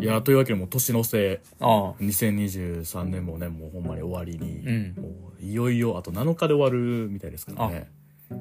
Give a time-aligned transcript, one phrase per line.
[0.00, 1.94] いやというわけでもう年の瀬ああ。
[2.00, 5.02] 2023年もねもうほんまに終わりに、うん。
[5.02, 7.90] もういよいよあと7日で終わるみたいですからね。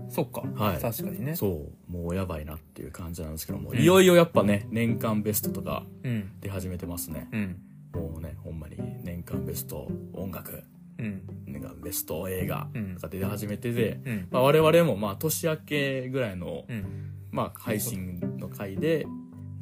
[0.09, 0.79] そっか、はい。
[0.79, 1.35] 確かにね。
[1.35, 3.77] そうもうやばいなっていう感じなんですけども、うん。
[3.77, 6.31] いよいよやっぱね年間ベストとかうん。
[6.39, 7.27] 出始めてますね。
[7.31, 7.57] うん。
[7.93, 10.63] もうねほんまに年間ベスト音楽。
[10.97, 11.21] うん。
[11.45, 12.95] 年間ベスト映画うん。
[12.95, 14.27] とか出始めてて、うん。
[14.31, 17.13] まあ、我々もまあ年明けぐらいの、うん。
[17.31, 19.05] まあ、配信の回で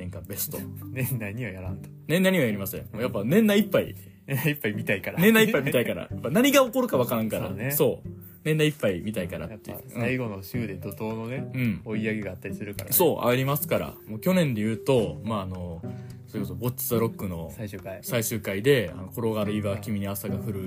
[0.07, 0.57] 年間ベスト。
[0.91, 1.89] 年内にはやらんと。
[2.07, 2.81] 年内にはやりません。
[2.81, 3.95] もうやっぱ年内いっぱい。
[4.25, 5.20] 年 内いっぱい見たいから。
[5.20, 6.02] 年内いっぱい見たいから。
[6.03, 7.47] やっぱ何が起こるかわからんから。
[7.47, 7.71] そうね。
[7.71, 8.09] そう。
[8.43, 9.71] 年内いっぱい見たいからやって。
[9.71, 13.95] ぱっいう最後の週で怒涛のね、うん、うん追い上げがあったりするから、ね、そうありますから。
[14.07, 15.81] もう去年で言うとまああの
[16.27, 17.99] それこそ「ボッチ・ザ・ロック」の最終回。
[18.02, 20.61] 最終回で「あの転がる岩君に朝が降る」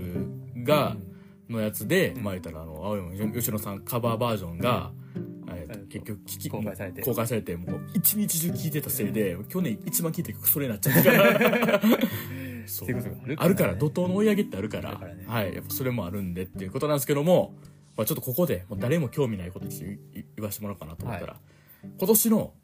[0.63, 0.97] が
[1.49, 4.93] のやつで、うんまあ言ったらあの青山吉野さんカバーバージョンが、
[5.91, 7.03] 結局聞き公開されて。
[7.03, 11.03] 公開されてもう一日中聴いてたせいで、去年一番聴いた曲それになっちゃった。
[11.03, 11.11] か
[11.67, 11.81] ら
[12.67, 13.37] そうことがあるからね。
[13.39, 14.93] あるから怒涛の追い上げってあるから。
[14.99, 15.55] ねはい。
[15.55, 17.55] やっぱそれもあるんでっていうことなんですけども、
[17.97, 19.99] まあ、ちょっとここでもう誰も興味ないことに言
[20.37, 21.37] 言わせてもらおうかなと思ったら、
[21.83, 22.55] 今年の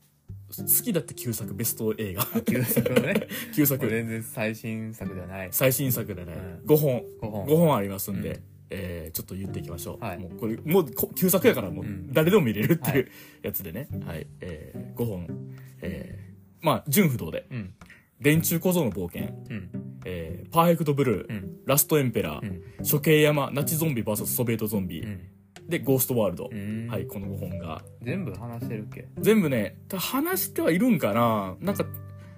[0.49, 2.25] 好きだった旧作ベスト映画。
[2.43, 3.27] 旧作のね。
[3.55, 3.89] 旧作。
[3.89, 5.49] 全然最新作ではない。
[5.51, 6.75] 最新作でね、うん。
[6.75, 7.05] 5本。
[7.21, 7.47] 5本。
[7.47, 10.19] 5本ありますんで、うんえーちょっと言っていきましょう、はい。
[10.19, 12.13] もうこれもうこ旧作やからもううん。
[12.13, 13.07] 誰でも見れるっていうはい。
[13.43, 14.27] やつでね、はい。
[14.41, 15.27] えー5本、
[15.83, 17.47] えーまあ純不動で。
[17.51, 17.75] うん
[18.21, 19.71] 「電柱小僧の冒険」うん。
[20.05, 21.57] えーパーフェクトブルー」うん。
[21.67, 22.43] ラストエンペラー」
[22.81, 22.91] うん。
[22.91, 23.51] 処刑山。
[23.53, 25.21] ナチゾンビ VS ソビエトゾンビ」うん。
[25.69, 26.87] で「ゴーストワールド」うん。
[26.89, 27.85] はいこの5本が。
[28.03, 29.07] 全部話してるっけ？
[29.21, 31.57] 全部ねた話してはいるんかな。
[31.61, 31.85] なんか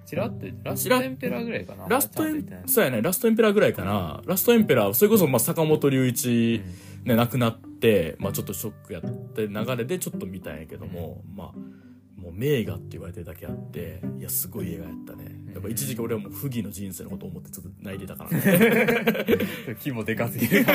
[0.09, 1.87] チラッと言ってラストエンペラーぐらいかな。
[1.87, 2.99] ラストエンそうやね。
[2.99, 4.21] ラストエンペラーぐらいかな。
[4.25, 6.63] ラストエンペラーそれこそまあ坂本龍一、
[7.03, 11.79] ね、亡くなって、まあ、ちょっとショックやって流れでちょっと見たんやけども、まあ
[12.19, 15.25] もう名画って言われてるだけあっていやすごい映画やったね。
[15.53, 19.25] やっぱ一時期俺はもう不義の人生のことを思ってちょっと泣いてたからね。
[19.79, 20.65] 規模でかすぎる。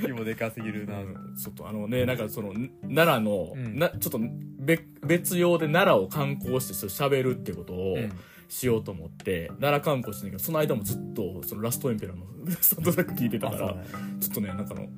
[0.00, 0.94] 規模でかすぎるな。
[1.38, 3.78] ちょっとあのねなんかその奈良の、うん。
[3.78, 4.20] なちょっと
[4.58, 8.12] 別別用で奈良を観光してそれ喋るってことを、うん
[8.52, 12.26] しようと思って奈良観光してんだけどその間もずっとそのラストエンペラーの
[12.60, 14.16] サウンドトラック聞いてたからあそうだね。
[14.20, 14.88] ちょっとねなんかあの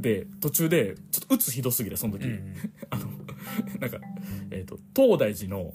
[0.00, 2.54] で途中でちょっと鬱ひどすぎてその時、うん
[2.90, 3.06] あの
[3.78, 4.00] なんか、
[4.50, 5.72] えー、と東大寺の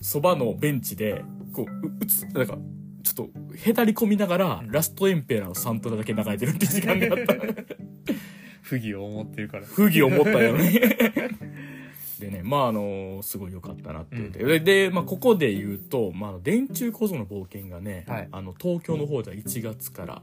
[0.00, 2.58] そばのベンチでこうううつなんか
[3.04, 4.70] ちょっとへたり込みながら、うん。
[4.72, 7.34] ラストエンペラーのサントラだけ流れてるっていう時間があった。
[8.62, 9.66] 不義を思ってるから。
[9.66, 10.80] 不義を持ったよね
[12.22, 14.60] でねまああのすごい良かったなって言って、で。
[14.60, 18.28] で、まあ、ここで言うと「まあ、電柱小僧の冒険」がね、はい。
[18.30, 20.22] あの東京の方では1月から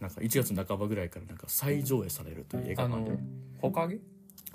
[0.00, 3.10] なんか1月半ばぐらいからなんか再上映されるという映画あ館で。
[3.10, 3.18] の
[3.60, 3.98] ほかげ？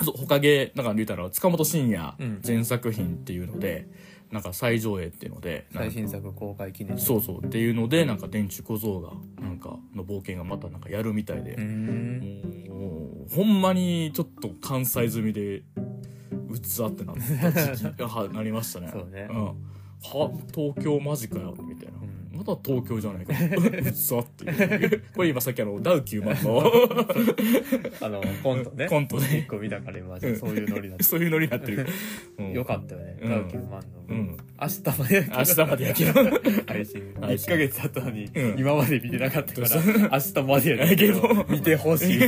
[0.03, 3.87] そう、ほかげ、なんか言うたら、塚本慎也うん全作品っていうので、
[4.31, 11.55] なんか再上映っていうので、最新作公開記念そうそうっていうので、なんか電柱小僧が、なんかの冒険がまたなんかやるみたいで。
[11.55, 12.67] う、ん。
[12.67, 15.63] もう、ほんまにちょっと関西済みで、
[16.49, 18.89] うつあってなった時期はなりましたね。
[18.91, 19.27] そうねん。
[19.29, 19.53] は、
[20.53, 21.99] 東京マジかよ、みたいな。
[22.01, 23.33] うんまだ東京じゃないか。
[23.33, 25.03] うつあっていう。
[25.15, 26.61] これ今さっきあの、ダウ9万の。
[27.99, 28.85] あのコントね。
[28.87, 29.39] コントね。
[29.39, 31.87] 一個見たから今そういうノリだっそういうノリになってる。
[32.37, 32.45] うん。
[32.49, 33.17] たよかったよね。
[33.23, 33.29] うん。
[33.29, 33.87] ダウ9万の。
[34.07, 34.37] うん。
[34.61, 35.37] 明日までやけど。
[35.37, 36.13] 明日までやけど。
[36.67, 37.03] 配信。
[37.19, 37.47] 配信。
[37.47, 38.59] 1ヶ月経ったのにうん。
[38.59, 42.19] 今まで見てなかったから明日までやけど見てほしい。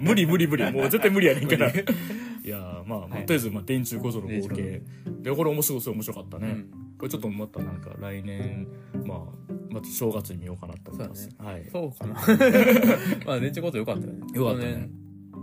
[0.00, 0.72] 無理無理無理。
[0.72, 1.68] もう絶対無理やねんから。
[1.68, 4.82] いやーまあ、とりあえず、まあ、電柱小僧の合計。
[5.22, 6.48] で、これ面白そう、面白かったね。
[6.48, 6.50] う
[6.80, 8.66] んこれちょっとまたなんか来年、
[9.04, 9.18] まあ、
[9.68, 11.28] また正月に見ようかなと思います。
[11.38, 11.68] はい。
[11.70, 12.14] そうかな。
[13.26, 14.20] まあ電池ことよかったよね。
[14.32, 14.88] よかったね。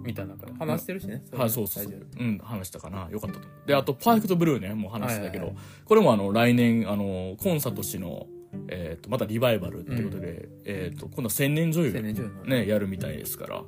[0.04, 1.24] 見た中で話してるしね。
[1.32, 2.24] はい、そうそうそう。
[2.24, 3.08] ん、話したかな。
[3.12, 3.68] よかったと思う。
[3.68, 5.54] で、あと、パーフェクトブルーね、もう話したけど、
[5.86, 8.26] これもあの、来年、あの、コンサート氏の、
[8.68, 11.94] えっ、と、またリバイバルっていうことで、えっ、と、今度は千年女優
[12.46, 13.62] ね、やるみたいですから、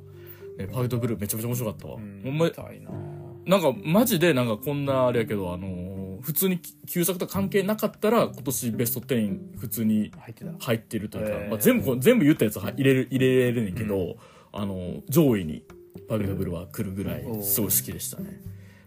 [0.58, 1.94] ね、パーフェクトブルーめちゃめちゃ面白かったわ。
[1.94, 2.20] うん。
[2.24, 2.46] ほんま
[2.80, 3.14] な。
[3.46, 5.83] なんかマジでなんかこんなあれやけどあのー
[6.24, 10.10] 普通に旧作と関係なかったら今年ベスト10普通に
[10.58, 14.16] 入ってるというか、まあ、全部全部言ったやつは入れる入れれるねんけど、
[14.52, 15.64] あのー上位に
[16.08, 18.40] パグダブルは来るぐらいすごい好きでしたね。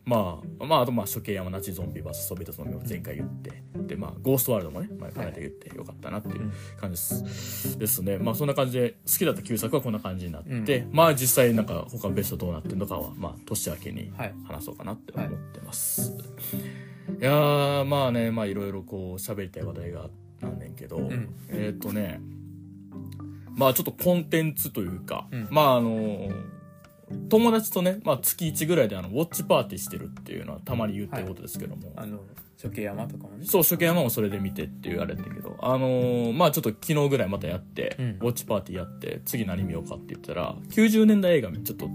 [0.08, 8.18] まあ、まあ、あとまあ処刑山ナチゾンビ VS ソビエトゾンビを前回言って、でまあゴーストワールドもね前から言ってよかったなっていう感じです,、ですね。
[8.18, 14.34] まあそんな感じで好きだった旧作はこんな感じになって、まあ実際なんか他ベストどうなってるのかはまあ年明けにはい。
[14.46, 16.16] 話そうかなって思ってます、い、
[17.24, 20.10] やーまあねまあいろいろこう喋りたい話題が
[20.44, 21.30] あんねんけど、ん。
[21.50, 22.20] えっ、とね
[23.56, 25.48] まあちょっとコンテンツというか、うん。
[25.50, 26.30] まああの
[27.30, 31.92] 友達とね、まあ月1ぐらいであの、ウォッチパーティーしてるっていうのはたまに言ってることですけども。
[31.96, 32.20] あの
[32.62, 33.46] 処刑山とかもね。
[33.46, 38.06] そう、初見山もそれで見てって言われてるけど、あのーまあちょっと昨日ぐらいまたやって、うん。
[38.06, 41.90] ウォッチパーティーやって、次何見ようかって言ったら、90年代映画ちょっと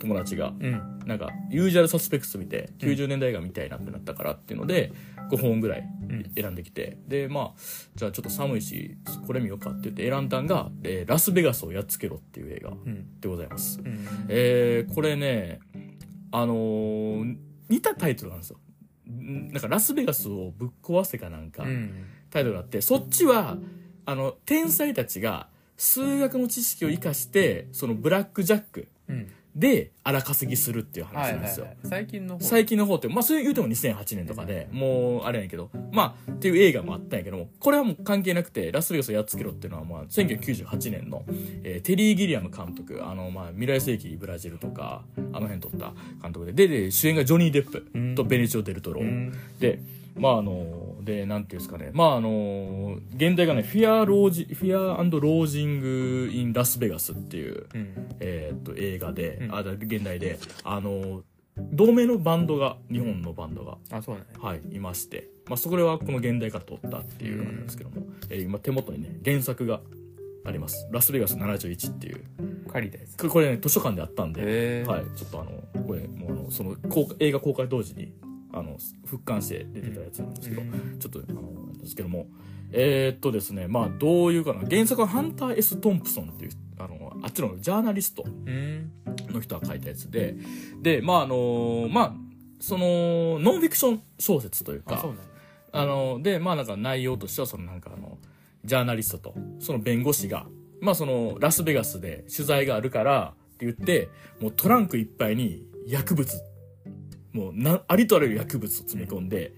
[0.00, 0.98] 友達が、うん。
[1.06, 4.92] なんか、ユージュアルサスペクツ見て、90年代映画見たいなってなったからっていうので、
[5.30, 6.32] 5本ぐらいうん。
[6.34, 7.60] 選んできて、で、まあ、
[7.94, 13.20] じゃあちょっと寒いし、これ見ようかって言って選んだんが、えーラスベガスをやっつけろっていう映画うん。
[13.20, 13.80] でございます。
[13.80, 14.04] うん。
[14.28, 15.60] えーこれね、
[16.32, 17.36] あのー
[17.68, 18.58] 似たタイトルなんですよ。
[19.08, 22.04] んなんかラスベガスをぶっ壊せかなんか、うん。
[22.30, 23.58] タイトルがあって、そっちは、
[24.06, 31.66] あの、天才たちが数学の知識を活かして、そのブラックジャックうんで荒稼ぎするっていうは話なんですよ。
[31.66, 31.88] いはいはい。
[31.88, 32.44] 最近の方。
[32.44, 41.24] 最近の方って、まあそういう言うても2008年とかで、もうあれやけど、まあっていう映画もあったんやけども、これはもう関係なくて、ラスベガスをやっつけろっていうのは、まあ1998年の、
[41.64, 45.02] えーテリー・ギリアム監督、あの、まあ未来世紀ブラジルとか、
[45.32, 45.92] あの辺撮った
[46.22, 49.00] 監督で、で、で主演がジョニー・デップとベネチオ・デルトロ。
[49.00, 49.32] うん。
[49.58, 49.80] で、
[50.20, 58.08] まああの、で、なんていうんですかね、まああの、現代がね、フィア・ロージ、フィアロージング・イン・ラスベガスっていう、うん。
[58.20, 59.54] えーっと映画で、うん。
[59.54, 61.22] あだ現代であの
[61.72, 69.80] 同名のバンドが日本のバンドが、あそうなんやはいいまして、まあ、それはこの現代から撮ったっていうのなんですけども、えー今手元にね原作が
[70.44, 72.24] あります「ラスベガス71」っていう。
[72.70, 73.28] 借りたやつ。
[73.28, 78.12] これね図書館であったんで、はい、ちょっとあのこれもうその公開映画公開同時に
[78.52, 78.76] あの
[79.06, 80.62] 復刊して出てたやつなんですけど、
[80.98, 82.26] ちょっとあのなんですけども。
[82.72, 84.60] えーっとですねまあどういうかな。
[84.60, 88.92] 原作はハンター・ S・ トンプソンっていうあのあっちのジャーナリストうん。
[89.32, 90.36] の人が書いたやつで、
[90.80, 92.14] で、まああのまあ、
[92.60, 95.04] その、ノンフィクション小説というか
[95.72, 98.18] あの、で、まあなんか内容としては、そのなんかあの、
[98.64, 100.46] ジャーナリストと、その弁護士が、
[100.80, 104.08] まあその、ラスベガスで取材があるからって言って、
[104.40, 106.42] もうトランクいっぱいに薬物、
[107.32, 109.52] もうな、ありとあらゆる薬物を詰め込んで、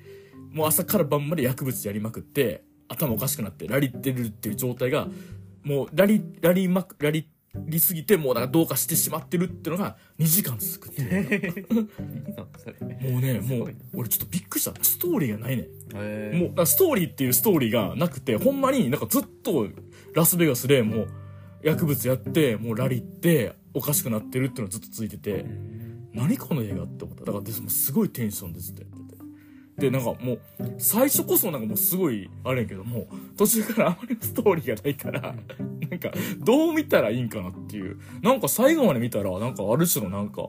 [0.52, 5.08] もう朝から晩まで薬物やりまくって、頭おかしくなってラリってるっていう状態が、
[5.64, 11.66] もうラリ、ラリまく、ラリりすぎて、もうなんかどうかしてしまってるっていうのが2時間続くっていう。
[13.12, 14.74] もうね、もう、俺ちょっとびっくりした。
[14.82, 15.68] ストーリーがないね。
[15.94, 19.68] へもう、ストーリーっていうストーリーがなくて、ほんまになんかずっと
[20.14, 21.08] ラスベガスでもう
[21.62, 25.44] 薬物やって、もうラリって、おかしくなってるっていうのがずっと続いてて、
[26.14, 27.24] 何この映画って思った。
[27.24, 29.22] だから、でもすごいテンションでずっとやってて。
[29.78, 30.40] で、なんかもう、
[30.78, 33.06] 最初こそなんかもうすごい、あれやけども、
[33.36, 35.20] 途中からあまりストーリーがないから、
[35.90, 37.98] なんか、どう見たらいいんかなっていう。
[38.20, 40.48] なんか最後まで見たら、なんかある種のなんか、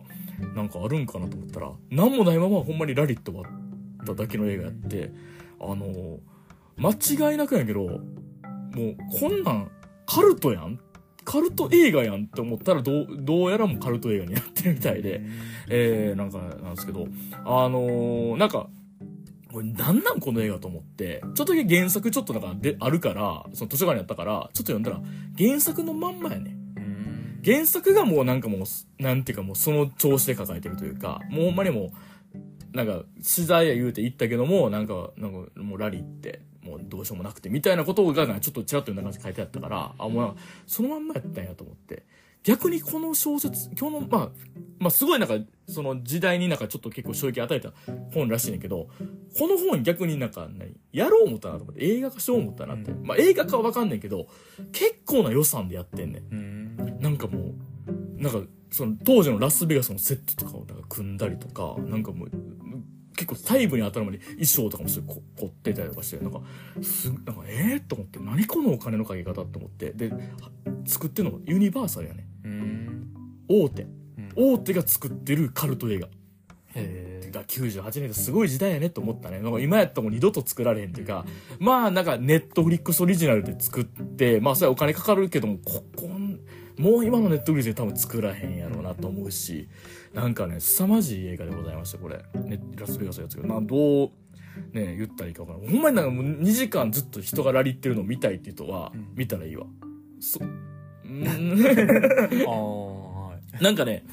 [0.56, 5.12] なんかあるんかなと思ったら、なんもないままほんまにラリット終わっただけの映画やって、
[5.60, 6.19] あの、
[6.77, 8.01] 間違いなくやけど、もう、
[9.19, 9.71] こんなん、
[10.06, 10.80] カルトやん
[11.24, 15.21] カルト映画やんって思ったら、どう、どうやらもうカルト映画になってるみたいで、
[15.69, 17.07] えー、なんかなんですけど、
[17.45, 18.68] あのーなんか、
[19.51, 25.01] これなんなんこの映画と思って、ちょっとだけ原作ちょっとなんかで、あるから、その図書館にあったから、ちょっと読んだら、
[25.38, 26.57] 原作のまんまやね。
[27.44, 31.92] 原作がもうなんかもう、なんていうかもうその調子で書かれてるというか、もうほんまにも
[32.74, 42.04] う、なんか、取材や言うて言ったけども、なんか、なんかもうラリーって、もうどうしようもなくて、みたいなことが、ちょっとちらっと読んだ感じ書いてあったから、あ、もうなんか、そのまんまやったんやと思って。
[42.44, 44.31] 逆にこの小説、今日の、まあ、
[44.80, 45.36] まあすごいなんか、
[45.68, 47.72] その時代になんかちょっと結構衝撃与えた
[48.13, 48.90] 本らしいねんけど、
[49.38, 52.91] この本逆になんか何、やろう思ったなと思って、映画化しよう思ったなって。
[52.91, 54.27] うまあ映画化はわかんねんけど、
[54.74, 56.24] 結構な予算でやってんねん。
[56.32, 58.41] うんなんかもう、なんか、
[58.72, 62.32] その当時のラスベガスのセットとかをなんか組んだりとか、なんかもう、
[63.15, 66.41] 結構細部に当たるまで衣装とかもすごい凝ってたりとかして、なんか、
[66.82, 70.17] す、なんか、ええー、と思って、何このお金のかけ方って思って、で、は
[70.86, 72.27] 作ってるのがユニバーサルやね。
[72.43, 73.07] うん
[73.47, 73.83] 大手。
[73.83, 73.93] うん
[74.35, 76.07] 大手が作ってるカルト映画。
[76.75, 79.39] へが98年ってすごい時代やねって思ったね。
[79.39, 81.25] なんか今やったらもう二度と作られへんっていうか、
[81.59, 86.39] まあなんかネットフリックスオリジナルで作って、まあそれはお金かかるけども、ここん、
[86.77, 89.67] もう今のネットフリックスで多分作らへんやろうなと思うし、
[90.13, 92.23] なんかね、凄まじい映画でございました、これ。
[92.35, 93.47] ね、ラスベガスのやつが。
[93.47, 94.09] まあどう、
[94.71, 95.71] ね、言ったらいいか分からない。
[95.71, 99.65] ほんまになんかもう2時間ずっと人がラリってるのを見たいって人はうん、見たらいいわ。
[100.19, 100.39] そ、
[101.05, 101.24] うん
[103.62, 104.03] なんかね、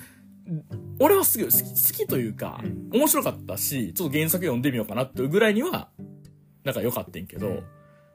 [0.99, 1.71] 俺はすごい好き好
[2.05, 5.89] きというか、うん面白かったし、ちょっと原作読んでみようかなっていうぐらいには、
[6.65, 7.63] なんか良かったんけど、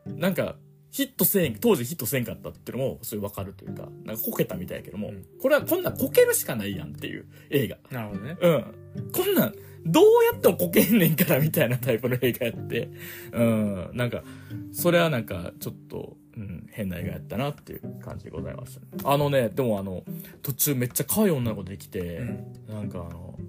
[0.05, 0.55] なんか、
[0.91, 7.77] ヒットせん、当時ヒットせんかったっていうのも、それ分かるというか、なんかこけたみたいやけども、うんこれはこんなんこけるしかないやんっていう映画。
[7.91, 9.12] なるほどねうん。
[9.12, 9.55] こんなん、
[9.86, 12.89] どうやってもこけんねんからみたいなタイプの映画やって、
[13.32, 13.89] うん。
[13.94, 14.24] なんか、
[14.72, 20.04] それはなんか、ちょっと、うん、変な映画やったなっていう感じでございましたねあのねでもあの
[20.42, 22.22] 途中めっちゃ可愛い女の子できて、
[22.68, 23.39] なんかあの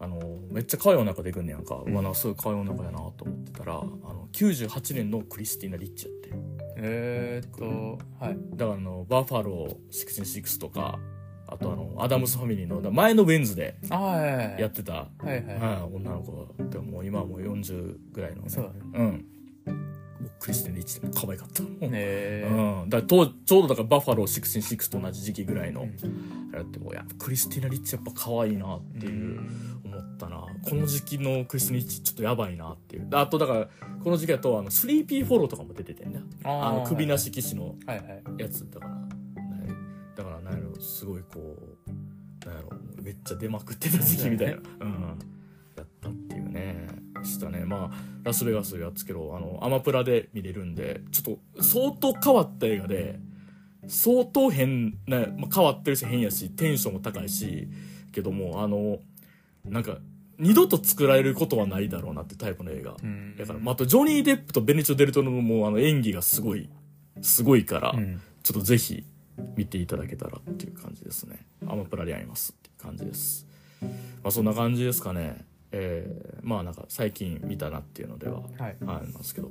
[0.00, 6.24] あのめっちゃ可愛い女の子でくんねやんか、うわなんかすごい可愛い女の子やなと思ってたらあの98年のクリスティーナ・リッチやって。
[6.76, 8.38] えー、っとはい。
[8.56, 10.98] だからあのバッファロー66とか
[11.46, 18.48] あとあのアダムスファミリーのだ前のウェンズでやってた、はいはいはい、女の子でももう今はもう40ぐらいのね。
[18.48, 18.78] そうだね。
[18.94, 19.26] うん
[20.24, 29.40] もうクリスティーナ・リッチで可愛かった、えうん、だとちょうどだからバッファロー66と同じ時期ぐらいの、ーあれってもうやっぱクリスティーナ・リッチやっぱ可愛いなっていう
[29.84, 30.46] 思ったな。
[30.62, 33.08] この時期のクリスティーナ・リッチちょっとやばいなっていう。
[33.12, 33.68] あとだから
[34.02, 37.74] この時期だとあの 3P フォローとかも出ててんねあの首なし騎士の
[38.38, 39.04] やつだから、ね
[40.14, 41.56] だからなんやろすごいこ
[41.88, 42.70] うなんやろ
[43.02, 45.18] めっちゃ出まくってた時期みたいな、うん、
[45.76, 46.86] やったっていうね
[47.24, 53.18] したねまあラスベガスやっつけどあのアマプラで見れるんでちょっと相当変わった映画で
[53.86, 57.68] 相当変な、まあ、変わってるし変やしテンションも高いし
[58.12, 58.98] けどもあの
[59.64, 59.98] なんか
[60.38, 66.68] 二度と作られることはないだろうなってタイプの映画、うんだから、まあ、あとジョニー・デップとベネチオ・デルトロのもうあの演技がすごい
[67.22, 69.04] すごいから、うんちょっとぜひ
[69.56, 71.46] 見ていただけたらっていう感じですね。
[71.66, 73.46] アマプラでありますっていう感じです。
[73.80, 73.88] ま
[74.24, 75.46] あそんな感じですかね。
[75.76, 79.48] えー、まあなんか最近見たなっていうのでははいありますけど。
[79.48, 79.50] い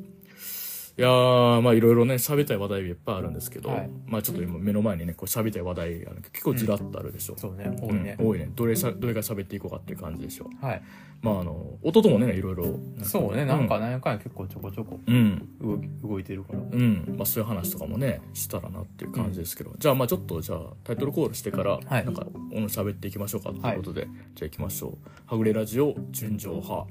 [1.02, 3.90] やー、まあいろいろね、喋りたい話題いっぱいあるんですけど、はい。
[4.06, 7.36] まあちょっと今目の前にね、こう喋りたい話題ある結構ずらっとあるでしょ。
[7.38, 8.16] そうね多いね。
[8.20, 8.52] うん多いね。
[8.56, 10.66] どれしゃ、どれから喋っていこうかっていう感じでしょう。
[10.66, 10.82] はい。
[11.24, 12.80] まああの、弟もね、いろいろ。
[13.02, 13.68] そうねなん。
[13.68, 15.48] か何やかんや結構ちょこちょこうん。
[15.60, 16.60] 動き動いてるから。
[16.60, 22.06] うん、まあ、そういう話とかもねしたらなっていう感じですけど、じゃあまあちょっとじゃあタイトルコールしてから、はい。
[22.06, 26.86] なんかおの喋っていきましょうかということで、じゃあ行きましょう「はぐれラジオ純情派」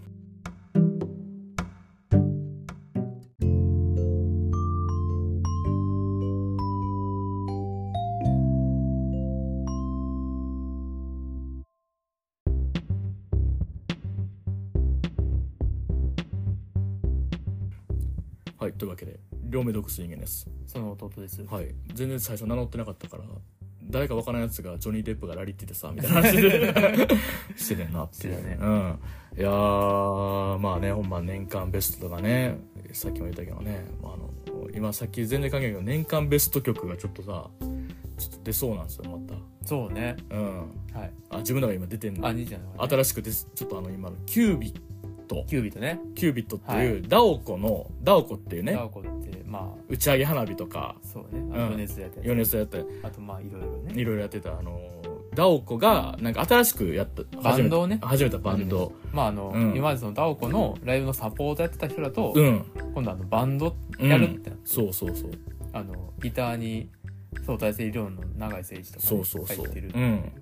[19.53, 20.49] 両目毒す人間です。
[20.67, 21.45] その弟です。
[21.45, 21.75] はい。
[21.95, 23.25] 全然最初名乗ってなかったから
[23.85, 26.75] 誰かわからんやつがジョニー・デップがラリっててさみたいな話で。
[27.55, 28.45] しててんなっていう。
[28.45, 28.57] ね。
[28.59, 28.99] うん。
[29.37, 32.59] いやーまあねほんま年間ベストとかね
[32.93, 34.31] さっきも言ったけどね、まあ、あの
[34.75, 37.49] 今さっき全然関係ないけど年間ベスト曲がちょっとさ
[38.19, 40.17] ちょっと出そうなんですよまそうね。
[40.29, 40.59] たうん。
[40.93, 41.13] はい。
[41.31, 42.27] あ自分のが今出てんの。
[42.27, 42.33] あ
[42.89, 44.92] 新しくですちょっとあの今のキュービッ
[45.35, 45.45] ト。
[45.49, 46.01] キュービットね。
[46.15, 46.87] キュービットってはい。
[46.87, 48.73] いうダオコのダオコっていうね。
[48.73, 50.97] ダオコってま打ち上げ花火とか。
[51.03, 51.41] あそうね。
[51.41, 51.55] ん。
[51.55, 52.85] 余熱でやって余熱やって。
[53.03, 54.01] あとまあいろいろね。
[54.01, 54.59] いろいろやってた。
[54.59, 54.81] あの
[55.35, 57.99] ダオコがなんか新しくやったバンドをね。
[58.03, 59.75] 始めた始めたバンドまああの、うん。
[59.75, 62.65] 今までそのダオコのライブのサポートやってた人だと、うん。
[62.95, 65.31] 今度あのバンドやるってなって、そうそうそう。
[65.73, 66.91] あのギターに
[67.47, 69.57] 相対性理論の永井誠一とか、ね、そうそうそう。
[69.65, 70.33] 入ってる、うん。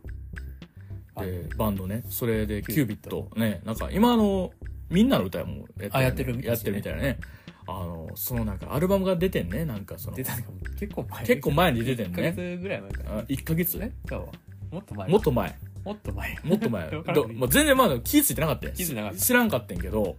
[1.20, 2.02] でバンドね。
[2.09, 3.28] それでキュービット。
[3.30, 3.61] トね。
[3.64, 4.50] なんか今あの
[4.90, 7.18] みんなの歌もやってあやってるみたいやってるみたいなね。
[7.66, 9.64] あのそのなんかアルバムが出てんね。
[9.64, 11.25] なんかその出たのが結構前。
[11.25, 13.18] 結構前に出てん1ヶね月ぐらい前かな。
[13.18, 13.75] あ1ヶ月？
[13.78, 13.92] ね
[14.70, 15.09] もっと前？
[15.09, 15.56] もっと前。
[15.85, 16.38] もっと前。
[16.42, 16.90] もっと前。
[17.14, 19.18] どもう全然まだ気づいてなかったよ気づいてなかった。
[19.18, 20.16] 知らんかったんやけど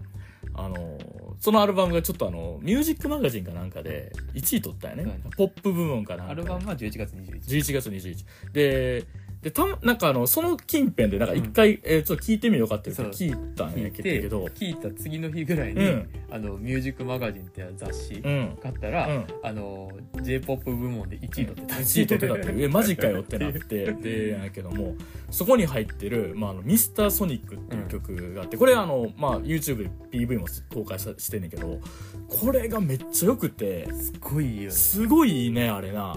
[0.53, 0.97] あの
[1.39, 5.21] そのアルバムがちょっとあのミュージックマガジンかなんかで1位取ったよね。
[5.37, 9.05] ポップ部門かなんかアルバムは11月21 11月21で
[9.41, 14.45] でたなんかあのその近辺でなんか一回、えーちょっと聞いてみようかって聞いたんやけど。
[14.47, 16.09] 聞いた次の日ぐらいに、うん。
[16.29, 18.57] あのミュージックマガジンって雑誌うん。
[18.61, 19.25] 買ったら、うん。
[19.41, 24.95] あの j p o p 部門で1位取ってた1位取ってたってえマジかよってなって でやけども
[25.29, 31.79] そこに入ってる「まあ、あのミスターソニックっていう曲があってこれあの、まあ、YouTube で PV も公開さしてんねんけど
[32.27, 34.71] これがめっちゃよくてすごいよね。
[34.71, 36.15] すごいいいねあれな。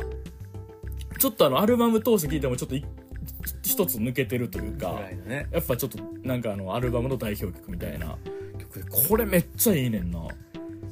[1.18, 2.84] ちょっとあのアルバム通して聴いてもちょっとい
[3.62, 5.46] 一つ抜けてるというぐかね。
[5.52, 8.16] やっぱちょっとなんかあのアルバムの代表曲みたいな。
[8.58, 10.20] 曲でこれめっちゃいいねんな。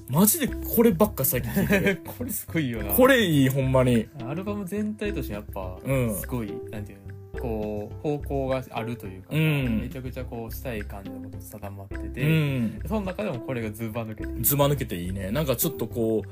[0.09, 2.92] マジでこればっか最近聴いてる これすごいよな。
[2.92, 4.06] これいいほんまに。
[4.26, 6.14] アルバム全体としてやっぱ、うん。
[6.14, 9.80] すごいなんていうのこう方向があるというか、うん。
[9.80, 12.80] めちゃくちゃこうしたい感じのこと定まってて、うん。
[12.87, 15.30] その中でもこれがズバ抜けてるずば抜けていいね。
[15.30, 16.23] なんかちょっとこ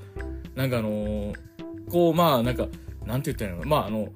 [0.54, 1.34] うなんかあのー
[1.90, 2.68] こうまあなんか
[3.06, 3.64] なんて言ったらいいの？
[3.66, 4.08] まああの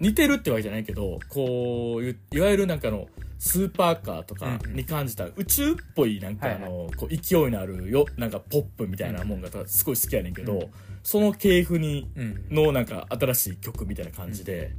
[0.00, 3.06] 似てるってわけじゃないけどこういいわゆるなんかあの
[3.38, 10.70] スーパーカーとかに感じた宇宙っぽいなんかあはいの、こう勢いのあるよなんかポップみたいなもんがすごい好きやねんけど、うん
[11.02, 12.46] その系譜にうん。
[12.50, 14.72] のなんか新しい曲みたいな感じで、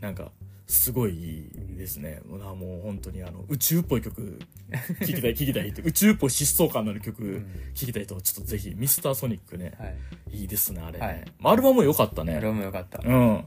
[0.00, 0.30] なんか
[0.66, 2.20] すごいいいですね。
[2.24, 4.38] もうなもう本当にあの、宇宙っぽい曲、
[5.00, 7.46] 聴きたい、 聴きたい人、宇宙っぽい疾走感のある曲、ん。
[7.74, 9.96] 聴きたい人はちょっとぜひ、ミスターソニックね、はい。
[10.42, 11.24] いいですね、あれ、はい。
[11.38, 12.36] まあアルバムも良かったね。
[12.36, 13.00] あれもよかった。
[13.04, 13.44] うん。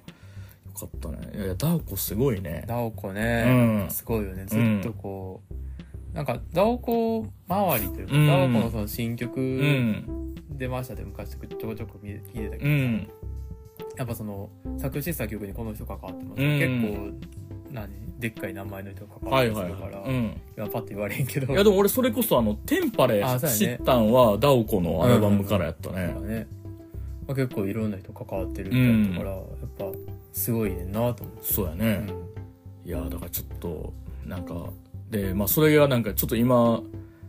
[0.82, 1.32] よかったね。
[1.34, 2.64] いやいや、ダウコすごいね。
[2.68, 3.90] ダオコね、うん。
[3.90, 4.46] すごいよね。
[4.46, 8.28] ずっとこう、なんかダオコ周りというか、うん。
[8.28, 10.36] ダオコのその新う曲ん。
[10.52, 13.10] 出ましたって昔ちょこちょこ見聞いてたけど、うん。
[13.98, 16.60] やっぱその作詞作曲にこの人関わってます、うん。
[16.60, 17.12] 結構
[17.72, 17.90] 何？
[18.20, 20.10] でっかい名前の人が関わってはいはいするから、はい。
[20.10, 20.26] うん。
[20.26, 21.54] いやパッと言われんけど。
[21.54, 26.48] いやでも俺それこそあの、テンパレ知ったんは DAOKO のアルバムからやったね。
[27.26, 29.44] まあ、結構いろんな人関わってるみたいだから、やっ
[29.78, 29.86] ぱ
[30.32, 32.08] すごいねんなと思って、そうやね。
[32.08, 32.90] うん。
[32.90, 33.94] いやだからちょっと
[34.26, 34.70] なんか
[35.10, 36.82] でまあそれがなんかちょっと今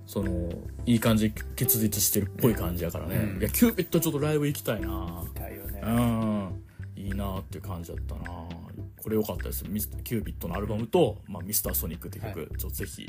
[0.07, 0.51] その
[0.87, 3.41] いい感じ結実してるっぽい感じやからね、うん。
[3.41, 5.25] いやキューピッドちょっとライブ行きたいな。
[5.35, 6.63] だよね、うん。
[6.97, 8.21] いいなっていう感じだったな。
[9.03, 9.65] これ良かったです。
[9.69, 13.09] ミスキューピッドのアルバムと「まあ、ミスターソニック」って曲、はちょっとぜひ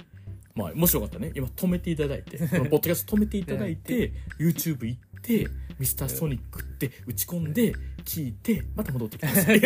[0.55, 5.48] まあもしよかったらね今止めていただいて このポッドキャスト止めていただいて YouTube 行って
[5.79, 9.58] 「ミスターソニック」って打ち込んで聞いてまた戻ってきてください。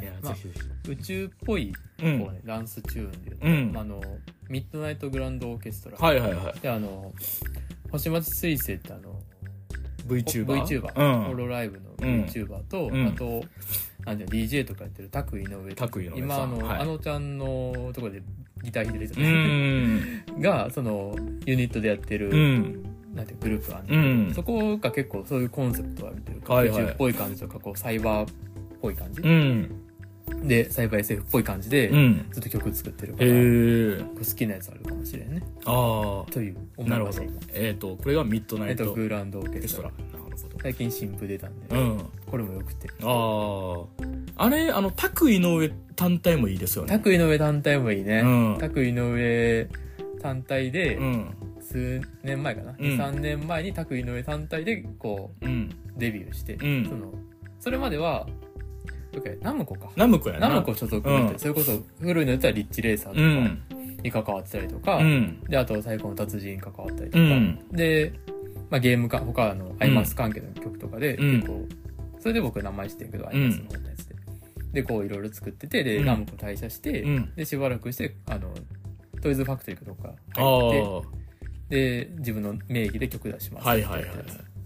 [0.00, 0.92] いやまあぜひぜひ。
[0.92, 2.18] 宇宙っぽいこう、うん。
[2.18, 3.76] ねダンスチューンで言うと、うん。
[3.76, 4.02] あの
[4.48, 6.60] ミッドナイトグランドオーケストラ、はいはいはい。
[6.60, 7.12] であの
[7.90, 9.22] 星町水星ってあの
[10.06, 10.64] VTuber?
[10.64, 11.24] VTuber、うん。
[11.24, 12.24] ホロライブのうん。
[12.24, 13.06] VTuber と、うん。
[13.06, 13.44] あと
[14.04, 16.18] なんていうの DJ とかやってるタク井上タク井上さん。
[16.18, 16.80] 今あの、はい。
[16.80, 18.22] あのちゃんのところで
[18.62, 19.20] ギター弾いてる人。
[20.40, 23.98] がそのユニットでやってる、うんなんてグループがあるう
[24.30, 24.34] ん。
[24.34, 26.82] そこが結構そういうコンセプトあるというか、はいはい。
[26.84, 28.34] 宇宙っぽい感じとかこうサイバーっ
[28.80, 29.86] ぽい感じ、うん。
[30.46, 32.26] でサイバー SF っぽい感じで、うん。
[32.30, 35.42] ずっと曲作ってるかへら、う好きなやつあるかもしれんね。
[35.64, 37.22] あというあなるほど。
[37.52, 39.90] えっとこれがミッドナえっとイトグーランドオーケストラ。
[40.62, 42.04] 最近新譜出たんで、どうん。
[42.30, 42.88] これもよくて。
[43.02, 43.84] あ
[44.36, 46.90] ああれあのタク井上単体もいいですよね。
[46.90, 48.26] タク井上単体もいいね、う
[48.56, 48.56] ん。
[48.58, 49.68] タク井上
[50.22, 51.34] 単体で、うん
[51.70, 52.76] 数年前かな、うん。
[52.76, 55.70] 23年前にタク井上単体でこうん。
[55.96, 56.84] うデビューして、うん。
[56.84, 57.12] その
[57.60, 58.26] それまでは
[59.42, 59.90] ナムコか。
[59.96, 60.48] ナムコやな。
[60.48, 61.38] ナムコ所属うん。
[61.38, 63.62] それこそ古いのやったらリッチレーサーとかうん。
[64.02, 65.40] に関わってたりとか、うん。
[65.48, 67.68] であと最高の達人関わったりとか、うん。
[67.72, 68.12] で、
[68.70, 71.36] まあ、ゲームか他のアイマス関係の曲とかでうん。
[71.40, 71.68] 結構、
[72.20, 74.14] それで僕名前知ってるけど、アイマスの方のやつで。
[74.72, 76.06] でこういろいろ作っててで、うん。
[76.06, 77.34] ナムコ退社して、うん。
[77.34, 78.54] でしばらくしてあの
[79.20, 81.29] トイズファクトリーかどっかあ入ってあ
[81.70, 83.66] で自分の名義で曲出します。
[83.66, 84.10] はいはいはい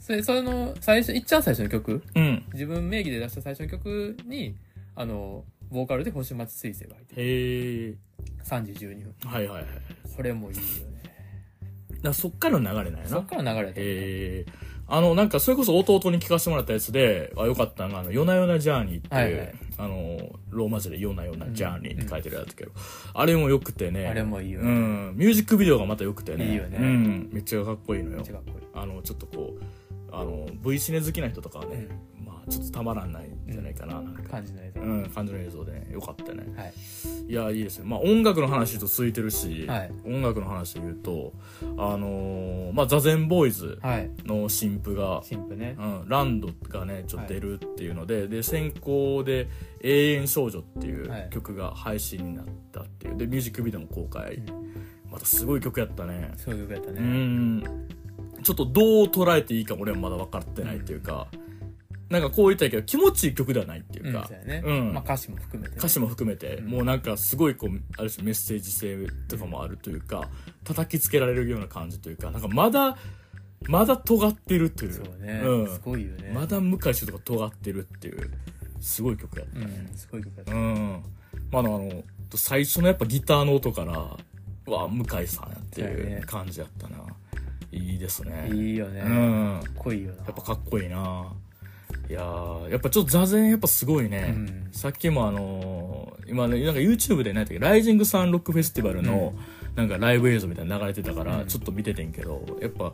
[0.00, 2.02] それその最初いっちゃん最初の曲？
[2.14, 2.44] うん。
[2.52, 4.54] 自分名義で出した最初の曲に
[4.94, 7.22] あのボーカルで星町水星が入ってる。
[7.22, 7.94] へえ
[8.44, 9.14] 3時12分。
[9.30, 9.66] はいはいはい。
[10.14, 11.02] これもいいよね。
[12.02, 13.08] だそっからの流れなんやな。
[13.08, 14.52] そっから流れてるえー、
[14.86, 20.18] あの、なんか、それこそ弟に聞かせてもらったやつで、あ、よかったのが、あの、夜な夜なジャーニーってはいはいあの、
[20.50, 22.72] ローマ字で夜な夜なジャーニーって書いてるやつけど、
[23.12, 24.06] あれも良くてね。
[24.06, 25.14] あれもいいよねうん。
[25.16, 26.50] ミュージックビデオがまた良くてね。
[26.50, 27.30] いいよねうん。
[27.32, 28.30] めっちゃかっこいいのよめっち。
[28.30, 29.62] ゃかっこいいあの、ちょっとこう、
[30.12, 32.13] あの、V シネ好きな人とかはね、まあ、
[32.48, 34.22] ちょっとたまらんないんじゃないかな、なんか。
[34.22, 36.44] 感じの映像、うん、感じの映像でね、よかったね。
[36.56, 36.72] はい
[37.26, 37.86] いや、いいですよ。
[37.86, 41.32] まあ、音楽の話と続いてるし、はい音楽の話で言うと、
[41.78, 49.48] あのーまあ、ザゼンボーイズはいの新譜が、新婦ねうん、ランドがね、ちょっと出るっていうので、で、先行で、
[49.82, 53.16] 永遠少女っていうはい曲が配信になったっていう。
[53.16, 54.34] で、ミュージックビデオも公開。
[54.34, 54.64] うん
[55.14, 56.32] またすごい曲やったね。
[56.36, 57.62] そういう曲やったうね、ん。
[58.42, 61.28] ちょっとどう捉えていいか俺はまだ分かってないっていうか、
[62.14, 64.92] なんかこう言ったけど、気持ちいい曲ではないっていうか、うんね、うん。
[64.94, 65.74] まあ、歌詞も含めて。
[65.74, 66.66] ね、歌詞も含めて、うん。
[66.68, 70.28] もうなんかすごいこうある種メッセージ性とかもあるというか
[70.62, 72.96] 叩きつけられるような感じというかなんかまだ
[73.66, 74.92] まだ尖ってるっていう。
[74.92, 75.68] そうね、うん。
[75.68, 76.30] すごいよね。
[76.32, 78.30] まだ向井氏とか尖ってるっていう。
[78.80, 79.58] すごい曲やった。
[79.58, 81.02] ねうんすごい曲やった、うん、
[81.50, 84.16] まあ、あの最初のやっぱギターの音から
[84.72, 86.98] わ向井さんやっていそう感じやったな。
[87.72, 88.50] いいですね。
[88.52, 89.60] いいよね、うかん。
[89.60, 90.16] っこいいよな。
[90.18, 91.32] やっぱかっこいいな
[92.08, 94.68] いやーやっぱちょっと座禅やっぱすごいね、うん。
[94.72, 99.34] さっきもあのー今ねなんか YouTube で何やったっけライジングサンロックフェスティバルの
[99.74, 101.46] なんかライブ映像みたいなの流れてたからうん。
[101.46, 102.92] ちょっと見ててんけどやっぱ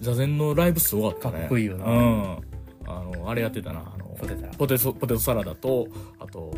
[0.00, 1.40] 座禅のライブすごかったね。
[1.40, 1.84] かっこいいよな。
[1.86, 2.38] うん。
[2.86, 5.88] あのあれやってたなあのポテポテトポテトサラダと
[6.18, 6.54] あと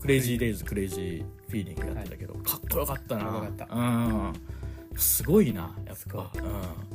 [0.00, 3.24] CRAZY DAYS CRAZY FEELING やってたけど、かっこよかったな。
[3.24, 4.32] かっうん。
[4.96, 6.30] すごいなやっぱ。
[6.34, 6.38] う
[6.92, 6.93] ん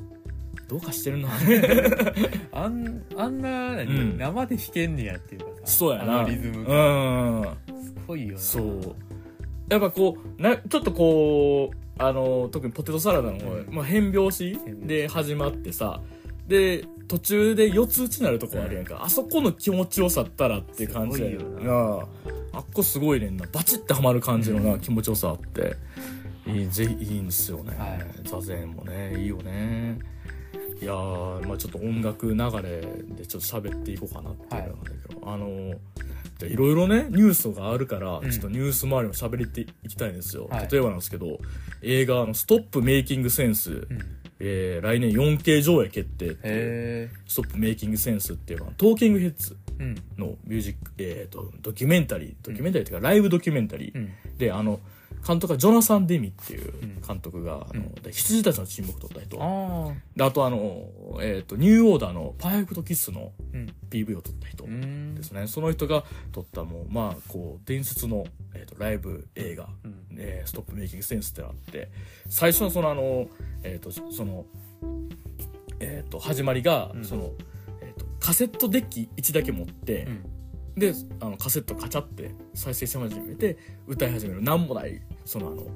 [0.69, 1.29] どうかしてるな。
[2.53, 3.85] あんあんな、何？
[3.85, 4.17] うん。
[4.17, 6.19] 生で弾けんねやっていうかさそうやな。
[6.19, 6.75] あのリズムが。
[6.75, 7.83] うん。
[7.83, 8.39] すごいよな。
[8.39, 8.95] そう。
[9.67, 13.67] やっぱこうなちょっとこうあの特にポテトサラダの方、うん。
[13.71, 14.87] まあ、変拍子変拍子。
[14.87, 16.01] で始まってさ
[16.47, 22.07] で途中で四つ打ちになるとこあるやんか、あそこの気持ちよさったらって感じやすごいよな。
[22.53, 23.47] あっこすごいねんな。
[23.51, 25.75] バチッてはまる感じのな、気持ちよさあって。
[26.47, 28.27] いいぜいいんですよね、はい。
[28.27, 29.99] 座禅もねいいよね
[30.81, 32.81] いやーまあちょっと音楽流れ
[33.15, 35.73] でちょっと喋っていこうかなっていうのなんだけど、あの
[36.37, 38.31] じゃあいろいろねニュースがあるから、うん。
[38.31, 40.67] ちょっとニュース周りも喋っていきたいんですよ、はい。
[40.71, 41.39] 例えばなんですけど
[41.81, 43.87] 映画の「ストップメイキングセンス」うん。
[44.41, 49.57] えー来年 4K 上映決定っていうへストップメイキングセンスっていうのはトーキングヘッズ
[50.17, 52.35] のミュージック、えー、とドキュメンタリー。
[52.41, 54.11] ドキュメンタリーっていうかライブドキュメンタリー、うん。
[54.37, 54.79] であの
[55.25, 57.01] 監督がジョナサン・デミっていううん。
[57.01, 57.83] 監督が、あうん。
[57.83, 60.89] ので羊たちの沈黙を撮った人ああであとあの、
[61.21, 63.73] えー、とニューオーダーの「パーフェクトキス」のうん。
[63.89, 65.15] PV を撮った人うん。
[65.15, 69.69] ですね、その人が撮ったもうまあこう伝説の、えー、とライブ映画。
[69.83, 70.05] うん。
[70.17, 71.89] えーストップメイキングセンスってのあって。
[72.27, 73.27] 最初のそのあの
[73.63, 74.45] えっ、とその
[75.79, 77.05] えっ、と始まりが、うん。
[77.05, 77.31] その、
[77.81, 80.38] えー、とカセットデッキ1だけ持って、うん
[80.77, 84.41] であのカセットカチャって再生し始めて歌い始める。
[84.41, 85.67] 何もないそのあの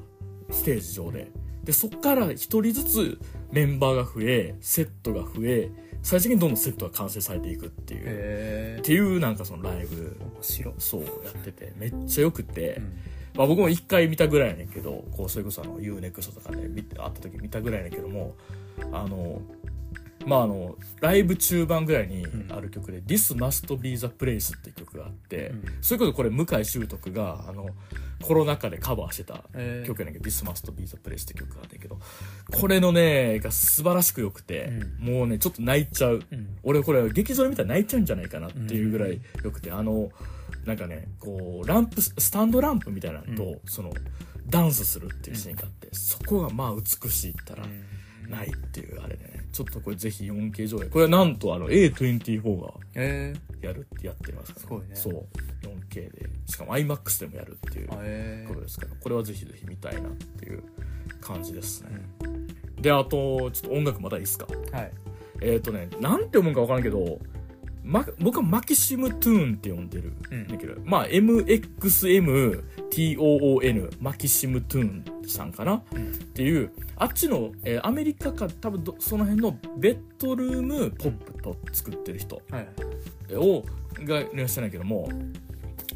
[0.51, 1.31] ステージ上で。
[1.63, 3.19] でそっから一人ずつ
[3.51, 10.17] メンバーが増えセットが増え最終的にどんどんセットが完成されていくっていう、っていうなんかそのライブ。
[10.41, 12.93] そうやっててめっちゃよくて、うん。
[13.35, 18.35] まあ、僕も一回見たぐらいやねんけどこうそれこそあの UNEXT とかで見て会った時見たぐらいやねんけども
[18.91, 19.41] あの
[20.25, 25.63] まああのライブ中盤ぐらいにある曲で「This Must Be the Place」っていう曲があって、うん。
[25.81, 27.67] それこそこれ向井秀徳があの
[28.21, 29.43] コロナ禍でカバーしてた
[29.85, 31.99] 曲やねんけど「This Must Be the Place」って曲があってんけど
[32.51, 36.21] これのねが素晴らしくよくて、もうねちょっと泣いちゃう。
[36.31, 36.57] うん。
[36.63, 40.11] 俺これ劇場で見たら泣いちゃうんじゃないかなっていうぐらいよくて、あの
[40.65, 43.93] なんかねこうランプスタンドランプみたいなのと、うその
[44.47, 47.65] ダンスするっていうシーンがあって、そこがまあ美しいったら
[48.29, 50.85] ないっていうあれでねちょっとこれぜひ 4K 上映。
[50.87, 52.73] これはなんとあの A24 が
[53.61, 54.85] やるってやってますから、すごいね。
[54.95, 55.13] そう。
[55.61, 56.29] 4K で。
[56.47, 58.91] しかも IMAX でもやるっていうへことですから。
[58.99, 60.63] これはぜひぜひ見たいなっていう
[61.21, 61.89] 感じですね、
[62.77, 64.47] えであとちょっと音楽まだいいですか？
[64.71, 64.91] はい。
[65.41, 67.19] えっ、とね、なんて読むんかわからんけど、
[67.83, 71.07] ま、僕はマキシムトゥーンって呼んでるうんだけど、まあ、
[72.93, 82.41] MXMTOON、マキシムトゥーンさんかな、うんっていう、あっちの、えーアメリカか多分どその辺のベッドルームポップと作ってる人。
[82.49, 82.67] はい
[83.35, 83.63] を、
[84.05, 85.09] がいらっしゃるんやけども、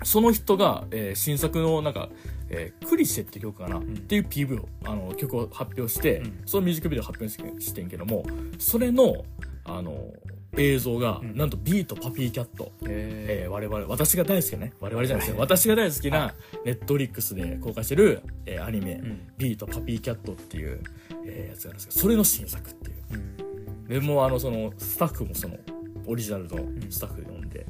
[0.03, 2.09] その人が、えー新作のなんか、
[2.49, 3.83] えークリシェって曲かな、ん。
[3.83, 6.41] っていう PV をあの曲を発表して、うん。
[6.45, 8.23] そのミュージックビデオ発表してしてんけども
[8.57, 9.25] それの
[9.65, 10.13] あの
[10.57, 11.35] 映像が、うん。
[11.37, 15.37] なんと Bee and PuppyCat、へえー我々私が大好きなね我々じゃないですよ。
[15.37, 15.45] はい。
[15.47, 16.33] 私が大好きな
[16.65, 19.33] Netflix で公開してる、えーアニメ、ん。
[19.37, 20.81] Bee and PuppyCat っていう、
[21.25, 22.95] えーやつがあるんですけどそれの新作っていう。
[23.13, 23.83] うん。
[23.85, 25.57] でもうあのそのスタッフもその
[26.05, 26.57] オリジナルの
[26.89, 27.65] スタッフ呼んで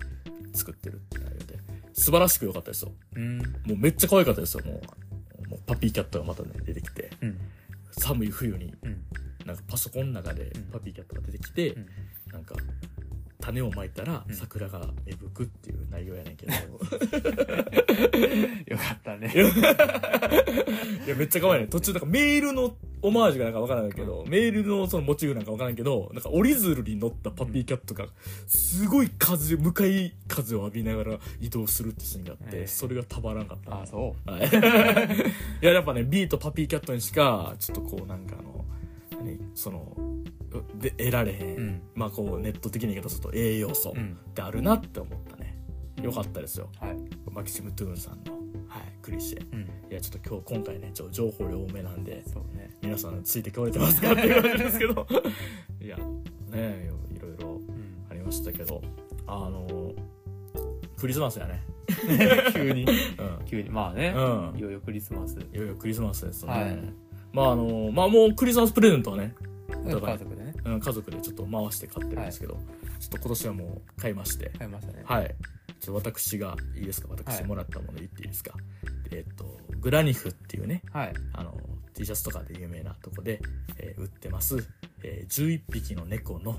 [0.53, 1.57] 作ってるっていう内容で。
[1.93, 2.91] 素晴らしく良かったですよ。
[3.15, 3.37] うん。
[3.39, 4.63] もうめっちゃ可愛かったですよ。
[4.65, 4.81] も
[5.45, 7.11] うもう PuppyCat がまたね出てきて。
[7.21, 7.37] うん。
[7.91, 9.03] 寒い冬にうん。
[9.45, 10.63] なんかパソコンの中でうん。
[10.71, 11.75] パピーキャットが出てきて、
[13.47, 14.35] 種をまいたらうん。
[14.35, 16.53] 桜が芽吹くっていう内容やねんけど、
[18.67, 19.33] よかったね。
[21.05, 21.67] いやめっちゃ可愛いね。
[21.67, 28.07] 途中なんかメールのオマージュがなんかわからないけど、メールのそのモチーフなんかわからんけどなんか折り鶴に乗ったパピーキャットが
[28.47, 33.81] すごい風向かい風を浴びながら移動するってシーンがあって、それがたまらんかった。
[33.81, 34.41] あそはい、
[35.63, 38.86] いややっぱねビートパピーキャットにしかちょっとこうなんかあの何
[39.53, 39.95] その
[40.75, 41.81] で得られへん、ううん。
[41.95, 44.17] まあこうネット的に言い方すると栄養素うん。
[44.29, 45.57] ってあるなって思ったね、
[46.01, 46.69] よかったですよ。
[46.79, 46.97] はい。
[47.31, 48.33] マキシム・トゥーンさんの、
[48.67, 49.45] はい、クリシェ。
[49.53, 49.69] うん。
[49.91, 52.77] いやちょっと今日今回ねちょ情報量多めなんでね。
[52.81, 55.07] 皆さんついてこれてますかっていう感じですけど。
[55.81, 55.97] いや
[56.51, 58.05] ねいろいろうん。
[58.09, 58.81] ありましたけど。
[59.25, 59.93] あの
[60.97, 61.63] クリスマスやね。
[62.53, 62.83] 急に。
[62.83, 63.45] うん。
[63.45, 63.69] 急に。
[63.69, 64.13] まあね。
[64.15, 64.57] うん。
[64.57, 65.37] いよいよクリスマス。
[65.53, 67.06] いよいよクリスマスですね、はい
[67.37, 69.35] まああのまあもうクリスマスプレゼントはね、
[69.85, 70.53] 家族でね。
[70.65, 74.51] うん、家族でちょっと回して買ってるんですけど、ちょっと今年はもう買いまして。
[74.57, 75.03] 買いましたね。
[75.05, 75.35] はい。
[75.79, 77.09] ちょっと私がいいですか？
[77.11, 77.43] 私はい。
[77.45, 78.53] もらったもの言っていいですか、
[79.11, 79.45] えっ、と
[79.79, 81.13] グラニフっていうねはい。
[81.33, 81.55] あの
[81.93, 83.39] T シャツとかで有名なとこで、
[83.77, 84.67] えー売ってます、
[85.03, 86.57] えー11匹の猫の、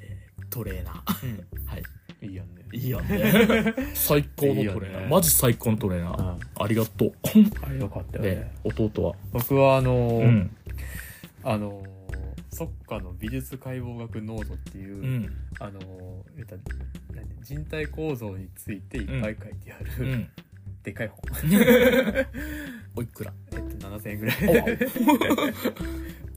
[0.00, 1.26] えートレーナー。
[1.26, 1.66] うん。
[1.66, 1.82] はい
[2.22, 2.62] いいやんね。
[2.72, 3.74] いいよね。
[3.94, 5.08] 最高のトレーナー。
[5.08, 6.40] マジ最高のトレーナー、うん。
[6.64, 7.12] ありがとう。
[7.62, 9.14] あれよかったよでね弟は。
[9.32, 10.50] 僕はあのーうん。
[11.44, 11.96] あのー
[12.56, 15.30] 即下の美術解剖学ノートっていう、うん。
[15.60, 15.78] あの
[17.42, 20.28] 人体構造についていっぱい書いてある、うん。
[20.82, 21.20] でかい本。
[22.96, 23.32] おいくら？
[23.52, 24.36] えっと7000円ぐらい。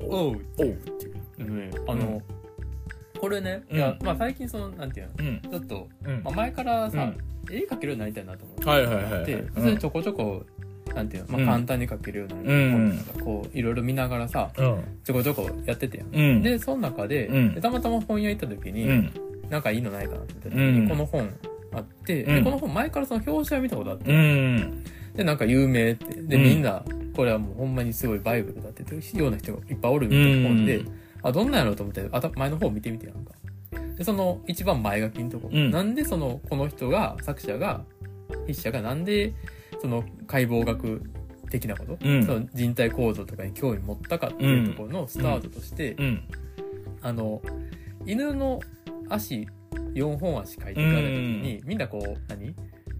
[0.01, 0.41] お おう。
[0.57, 0.71] おう。
[0.71, 1.11] ってい
[1.45, 1.55] う。
[1.55, 1.71] ね。
[1.87, 2.21] あの、
[3.19, 3.77] これね、うん。
[3.77, 5.41] いやまあ最近そのなんていうのうん。
[5.41, 6.23] ちょっと、うん。
[6.23, 7.17] まあ、前からさ、うん。
[7.53, 9.25] 絵描けるようになりたいなと思って、はいはいはいはい。
[9.25, 9.47] でうん。
[9.47, 10.45] 普通にちょこちょこ、
[10.93, 11.47] なんていうの、まあ、うん。
[11.47, 12.91] 簡単に描けるようになるうん。
[12.91, 14.83] 本とかこういろいろ見ながらさうん。
[15.03, 16.41] ちょこちょこやっててうん。
[16.41, 17.55] でその中で,、うん。
[17.55, 19.13] でたまたま本屋行った時に、うん。
[19.49, 20.89] なんかいいのないかなって時に、うん。
[20.89, 21.29] この本
[21.73, 22.35] あって、うん。
[22.35, 24.83] でこの本前からその表紙は見たことあって、うん。
[25.15, 26.05] でなんか有名って。
[26.21, 26.43] でうん。
[26.43, 26.83] みんな
[27.15, 33.33] これはもうほんまにすごいバイブルだって言ってるような人がいっぱいおるみたいな本で、うんあどんなんやろうと思ってあた前の方見てみてやんか。
[33.97, 35.71] でその一番前書きのとこ、うん。
[35.71, 37.83] なんでそのこの人が作者が
[38.47, 39.33] 筆者がなんで
[39.81, 41.01] その解剖学
[41.49, 42.25] 的なこと、うん。
[42.25, 46.23] その人体構造とかに興味持ったかっていうところのスタートとして、うん。
[47.01, 47.41] あの
[48.05, 48.61] 犬の
[49.09, 49.47] 足
[49.93, 52.55] 4本足描いていかれた時に、みんなこう何？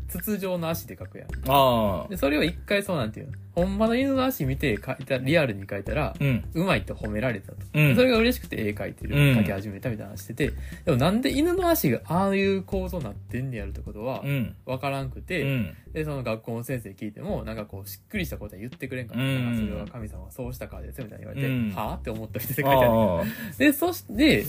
[0.10, 1.28] 筒状の足で描くやん。
[1.48, 2.08] ああ。
[2.10, 3.34] でそれを一回そうなんていうの。
[3.56, 6.44] ほんまの犬の足見て描いたリアルに描いたら、うん。
[6.54, 7.96] うまいって褒められたと、うん。
[7.96, 9.38] それが嬉しくて絵描いてる、うん。
[9.40, 10.54] 描き始めたみたいな話してて。
[10.86, 14.56] でもなんで犬の足がああいう構造になってんねやるってことはうん。
[14.66, 15.76] 分からんくて、うん。
[15.94, 19.24] でその学校の先生聞いてもなんかこうしっくりしたことは言ってくれんかった。
[19.24, 19.60] から、うん。
[19.60, 21.72] それは神様がそうしたからですよみたいに言われて、うん。
[21.72, 23.30] はあって思った人で書いてある。
[23.58, 24.46] でそして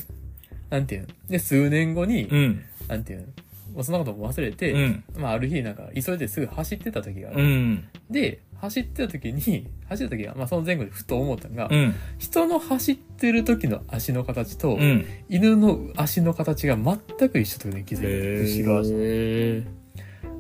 [0.69, 1.09] なんていうの。
[1.29, 2.65] で数年後に、うん。
[2.89, 3.27] なんていうの
[3.73, 5.05] もうそんなことも忘れて、うん。
[5.17, 7.85] まあ、ある日なんか急いですぐ走ってた時がある、うん。
[8.11, 11.95] で走ってた時に 走ってた時が、まあ、その前後でふと思ったのが、うん。
[12.19, 15.05] 人の走ってる時の足の形と、うん。
[15.29, 19.65] 犬の足の形が全く一緒というのに気づいて後ろ足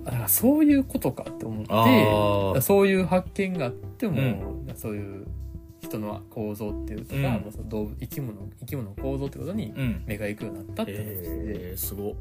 [0.04, 4.74] だからそういうことかって思ってそういう発見があっても、うん。
[4.74, 5.26] そういう
[5.80, 7.22] 人の構造っていうとか、うん。
[7.22, 10.02] まあその動物生き物生き物の構造ってことにうん。
[10.06, 11.10] 目が行くようになったって話で、
[11.70, 12.14] えー、すご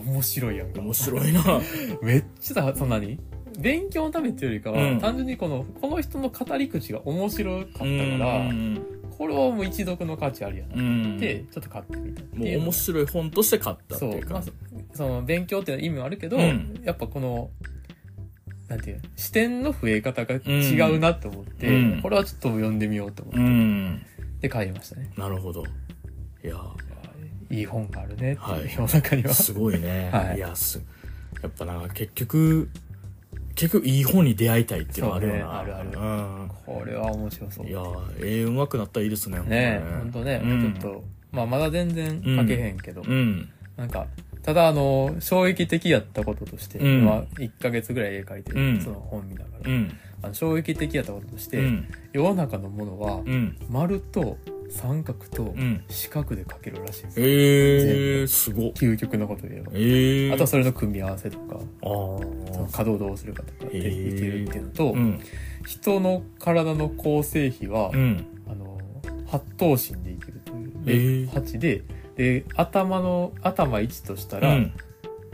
[0.00, 0.80] 面白いやんか。
[0.80, 1.42] 面白いな。
[2.02, 3.18] めっちゃそんなに？
[3.58, 4.98] 勉強のためっていうよりかは、うん。
[4.98, 8.82] 単純にこのこの人の語り口が面白かったから、うん
[9.18, 11.16] これはもう一読の価値あるやなうん。
[11.16, 12.58] ってちょっと買ってみたってもいう。
[12.58, 14.52] う面白い本として買ったってそまあいううかそ
[14.94, 16.80] その勉強っていう意味はあるけど、うん。
[16.82, 17.50] やっぱこの
[18.68, 22.02] なんていうの視点の増え方が違うなって思って、うん。
[22.02, 24.02] これはちょっと読んでみようと思うって、ん。
[24.40, 25.12] で買いましたね。
[25.16, 25.62] なるほど。
[26.42, 26.56] いや
[27.52, 28.72] いい本があるねっていう、はい。
[28.72, 29.34] 世の中には。
[29.34, 30.36] すごいね、 はい。
[30.36, 30.82] い、やす
[31.42, 32.68] やっぱな結局
[33.54, 35.38] 結局いい本に出会いたいっていうのはあるよな。
[35.38, 35.90] ねあるある。
[35.90, 36.50] うん。
[36.64, 37.66] これは面白そう。
[37.66, 37.82] いや
[38.20, 40.72] ええうまくなったらいいですねねえほんとね、うん。
[40.72, 43.48] ちょっとまあまだ全然書けへんけど、うん。
[43.76, 44.06] なんか
[44.42, 47.04] ただあの衝撃的やったこととして、うん。
[47.04, 48.80] まあ1ヶ月ぐらい絵描いて、うん。
[48.80, 49.92] その本見ながら、うん。
[50.22, 51.88] あの衝撃的やったこととして、うん。
[52.12, 53.56] 世の中のものはうん。
[53.68, 54.38] 丸と
[54.72, 55.84] 三角とうん。
[55.88, 58.68] 四角で描けるらしいです、ええすご。
[58.68, 61.56] っ究極のことを言えば、ええあとはそれの組み合わせとか。
[61.56, 65.20] あそのあ稼働どうするかとかでいけるっていうのと、うん。
[65.66, 68.24] 人の体の構成比は、うん。
[68.50, 68.78] あの
[69.26, 70.52] 八頭身でいけると
[70.86, 71.32] えいう、ー。
[71.32, 71.82] 8で
[72.16, 74.72] で頭の頭1としたら、うん。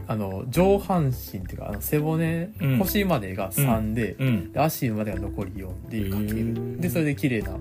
[0.07, 2.79] あの上半身っていうかあの背骨、うん。
[2.79, 4.53] 腰までが3で,、うん。
[4.53, 6.81] で足までが残り4でかける、へー。
[6.81, 7.57] でそれで綺麗な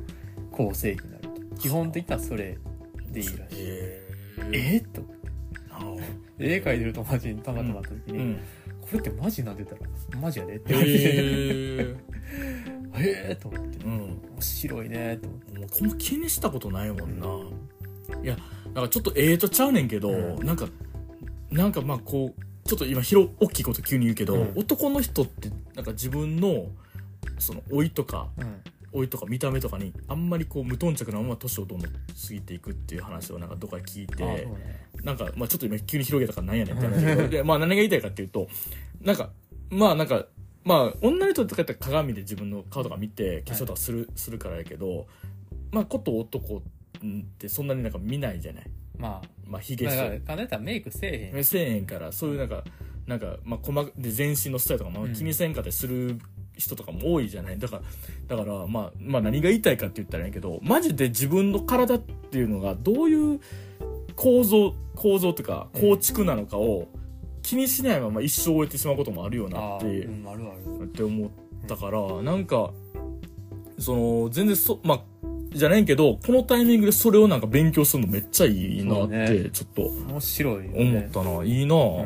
[0.51, 1.16] 構成比にな
[1.59, 2.57] 基本的にはそれ
[3.11, 3.45] でいいらしい。
[3.59, 4.07] え？
[4.53, 5.01] えっと
[6.39, 8.39] 絵描いてる友達にたまたま会った時に、うん。
[8.81, 9.81] これってマジなんでたら
[10.21, 11.95] マジやでって言われて、 え？
[12.95, 13.93] えへえと思って、うん。
[13.93, 15.59] 面白いねと思って。
[15.59, 17.27] もうこんま気にしたことないもんな。
[18.23, 18.37] いや
[18.73, 20.45] なんかちょっとええとちゃうねんけど、うん。
[20.45, 20.67] なんか
[21.51, 24.53] なんかまあこうちょっと今広大きいこと急に言うけど、うん。
[24.55, 26.67] 男の人ってなんか自分の
[27.39, 28.61] その老いとかうん
[28.97, 31.97] 老いとか見た目とかにあんまりこう無頓着なまま年をどんどん過
[32.29, 34.47] ぎていくっていう話をなんかどっかで聞いてね。
[35.03, 38.47] なんかまあちょっと今急に広げたからなんやねんって話でまあ何が言いたいかっていうと
[39.01, 39.29] なんか
[39.69, 40.25] まあなんか
[40.63, 45.07] まあ女の人とかやったら鏡で自分の顔とか見て化粧とかする,、するからやけど
[45.71, 46.62] まあこと男っ
[47.38, 48.63] てそんなになんか見ないじゃない。
[48.97, 51.43] ままあヒあゲしだからかねたらメイクせえへん。
[51.43, 52.63] せえへんからそういうなんか
[53.05, 56.19] なんかまあ細かで全身のスタイルとかも気にせんかったりする
[56.57, 57.59] 人とかも多いじゃない。
[57.59, 57.77] だか
[58.29, 63.39] らだからまあまあ何が言いたいかって言ったらいいけどマジで自分の体っていうのがどういう
[64.15, 66.87] 構造構造というか構築なのかを
[67.41, 70.83] 気にしないまま一生終えてしまうこともあるよなあってーうんあるある。
[70.83, 71.29] って思っ
[71.67, 72.71] たからなんか
[73.79, 75.01] その全然そまあ
[75.51, 82.05] じゃないけどこのタイミングでそれをなんか勉強するのめっちゃいいなってちょっと面白いよ思ねったな、いいな、うん。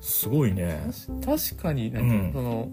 [0.00, 0.80] すごいね。
[1.24, 2.30] 確かにうん。
[2.32, 2.68] その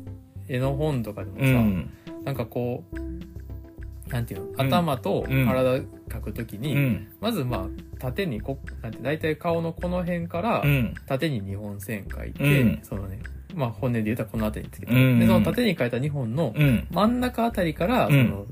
[0.48, 1.90] 絵の本とかでもさ、うん。
[2.24, 4.62] なんかこうなんていうのうん。
[4.62, 5.46] 頭とうん。
[5.46, 7.08] 体描くときに、うん。
[7.20, 7.66] まずまあ
[8.00, 10.94] 縦にこなんて大体顔のこの辺からうん。
[11.06, 12.80] 縦に2本線描いて、うん。
[12.84, 13.20] そのね
[13.54, 15.20] まあ骨で言うたらこの辺りにつけて、うん。
[15.20, 16.88] でその縦に描いた2本のうん。
[16.92, 18.12] 真ん中あたりから、うん。
[18.12, 18.46] その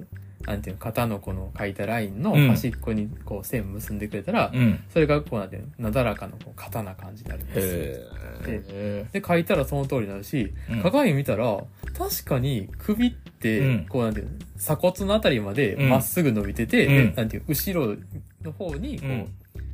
[0.45, 2.47] なんていうの、肩のこの書いたラインのうん。
[2.47, 4.84] 端っこにこう線結んでくれたら、うん。
[4.89, 7.67] それがこうなんていうの、なだらかのこう肩な感じになるんです。
[7.67, 8.10] よ。
[8.47, 10.82] へで、書いたらその通りになるし、うん。
[10.82, 11.63] 鏡見たら、
[11.97, 13.86] 確かに首って、うん。
[13.88, 15.89] こうなんていうの、鎖骨のあたりまでうん。
[15.89, 17.10] まっすぐ伸びてて、うん。
[17.12, 17.95] でなんていう、後ろ
[18.41, 19.27] の方に、こう、うん。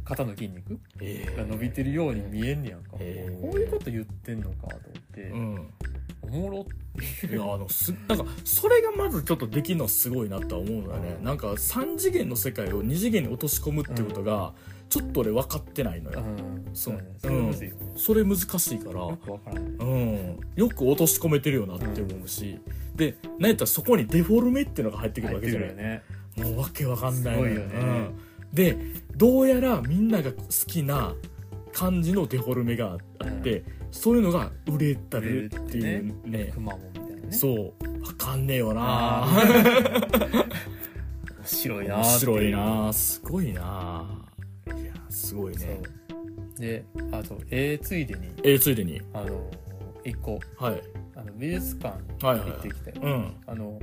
[0.06, 2.92] 肩の筋肉えが伸びてるように見えんねやんか。
[2.94, 5.74] こういうこと言ってんのかと思って、うん。
[6.22, 7.28] おもろって。
[7.28, 11.18] いや、あの、す、なんか、それがまずちょっとできるのはすごいなとは思うのよね。
[11.22, 14.54] なんか、3次元の世界を2次元に落とし込むってことが、
[14.90, 16.20] ちょっと俺分かってないのよ。
[16.20, 17.04] うん、そう。
[17.22, 18.80] だねそれ難しい。
[18.80, 19.06] から。
[19.06, 20.40] うん。
[20.56, 22.60] よく落とし込めてるよなって思うし、
[22.96, 25.70] で、なんやったらそこにデフォルメっていうのが入ってくるわけじゃない。
[25.70, 26.04] よね。
[26.38, 27.80] もうわけわかんないのすごいよね。
[27.80, 28.16] うん。
[28.54, 28.78] で
[29.16, 31.14] どうやらみんなが好きな
[31.72, 36.46] 感じのデフォルメがあって、そういうのが売れたるっていうね。
[36.54, 37.32] くまモンみたいなね。
[37.32, 38.02] そう。
[38.02, 38.82] わかんねえよな。
[38.82, 39.28] あ
[41.40, 44.26] 面白いな面白いなすごいな
[44.68, 45.82] いやすごいそね
[46.58, 46.62] う。
[46.62, 49.02] で、あと、えー、ついでに、えー、ついでに。
[49.14, 49.50] あの、
[50.04, 50.82] 一個、はい。
[51.16, 53.34] あの、美術館はいはい行ってきて、うん。
[53.48, 53.80] あの、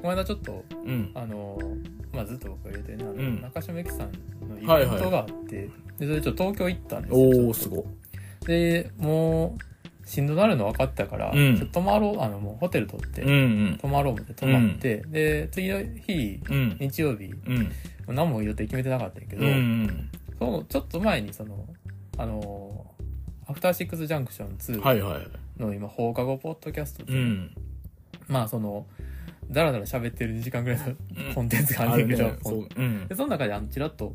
[0.00, 1.10] この間ちょっと、うん。
[1.14, 1.58] あの、
[2.12, 3.40] まあ、ずっと僕が言うてね、あの、うん。
[3.42, 4.12] 中島由紀さん
[4.48, 7.18] のイはいはいベントがあって、で、それちょっと東京行ったんですよ。
[7.18, 7.84] おおすごい
[8.46, 9.56] で、も
[10.04, 11.56] う、しんどなるの分かったから、うん。
[11.56, 13.34] ちょっと泊まろう、あの、もうホテル取って、うんう
[13.72, 13.78] ん。
[13.80, 16.76] 泊まろうって泊まって、で、次の日、うん。
[16.78, 17.72] 日曜日、うん。
[18.14, 21.66] 何も予定決めてなかったんやけど、うんうんそのちょっと前にその、
[22.18, 22.94] あの
[23.48, 25.60] アフターシックスジャンクション2はいはい。
[25.60, 27.50] の今放課後ポッドキャストで、うん。
[28.28, 28.86] まあその、
[29.50, 30.86] だらだら喋ってる2時間ぐらいの
[31.28, 31.34] うん。
[31.34, 32.38] コンテンツがあるんだけど、ね。
[32.42, 32.68] そう。
[32.76, 33.08] うん。
[33.08, 34.14] でその中であの、ちらっと、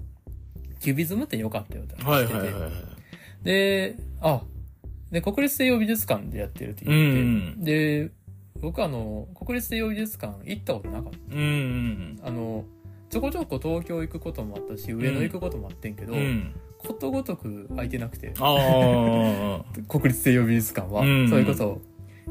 [0.79, 2.71] キュビズムって良かったよってはい話してて、はいはいはい。
[3.43, 4.43] で、あ、
[5.11, 8.11] で、国立西洋美術館でやってるってうんう言って、んで、
[8.61, 12.27] 僕あの、国立西洋美術館行ったことなかっうんうんた。
[12.27, 12.65] あの、
[13.09, 16.53] ちょこちょこ東京行くこともあったし、上野行くこともあってんけど、うん。
[16.77, 18.33] ことごとく空いてなくて、
[19.87, 21.81] 国立西洋美術館は、うんそれこそ、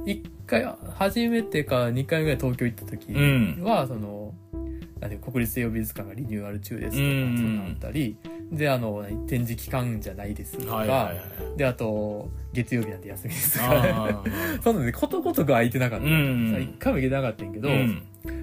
[0.06, 0.64] 一回、
[0.96, 3.60] 初めてか二回ぐらい東京行った時うん。
[3.62, 4.34] は、その、
[5.00, 7.36] なんて国立西洋美術館がリニューアル中ですとか、うん。
[7.36, 8.16] そんなんあったり、
[8.50, 11.56] で、あの、何展示期間じゃないですとか、はいはいはい。
[11.56, 13.58] で、あと、月曜日なんて休みです。
[13.58, 14.24] とか、あ
[14.62, 16.06] そんなね、ことごとく空いてなかった。
[16.06, 16.62] ーうん。
[16.62, 18.02] 一回も行けてなかったんやけど、うん。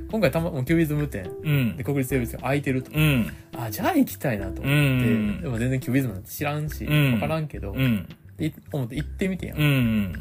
[0.09, 1.29] 今回たま、もうキュビズム展。
[1.43, 1.77] うん。
[1.77, 2.91] で国立西洋美術館空いてると。
[2.93, 3.27] うん。
[3.57, 5.41] あ、じゃあ行きたいなと思って、うん。
[5.41, 7.19] でも全然キュビズムなんて知らんし、わ、うん。
[7.19, 8.07] からんけど、うん。
[8.39, 9.57] い思って行ってみてんやん。
[9.59, 10.13] うん。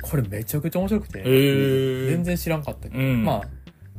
[0.00, 3.24] これめちゃくちゃ面白くて、全然知らんかったけど、うん。
[3.24, 3.48] まあ、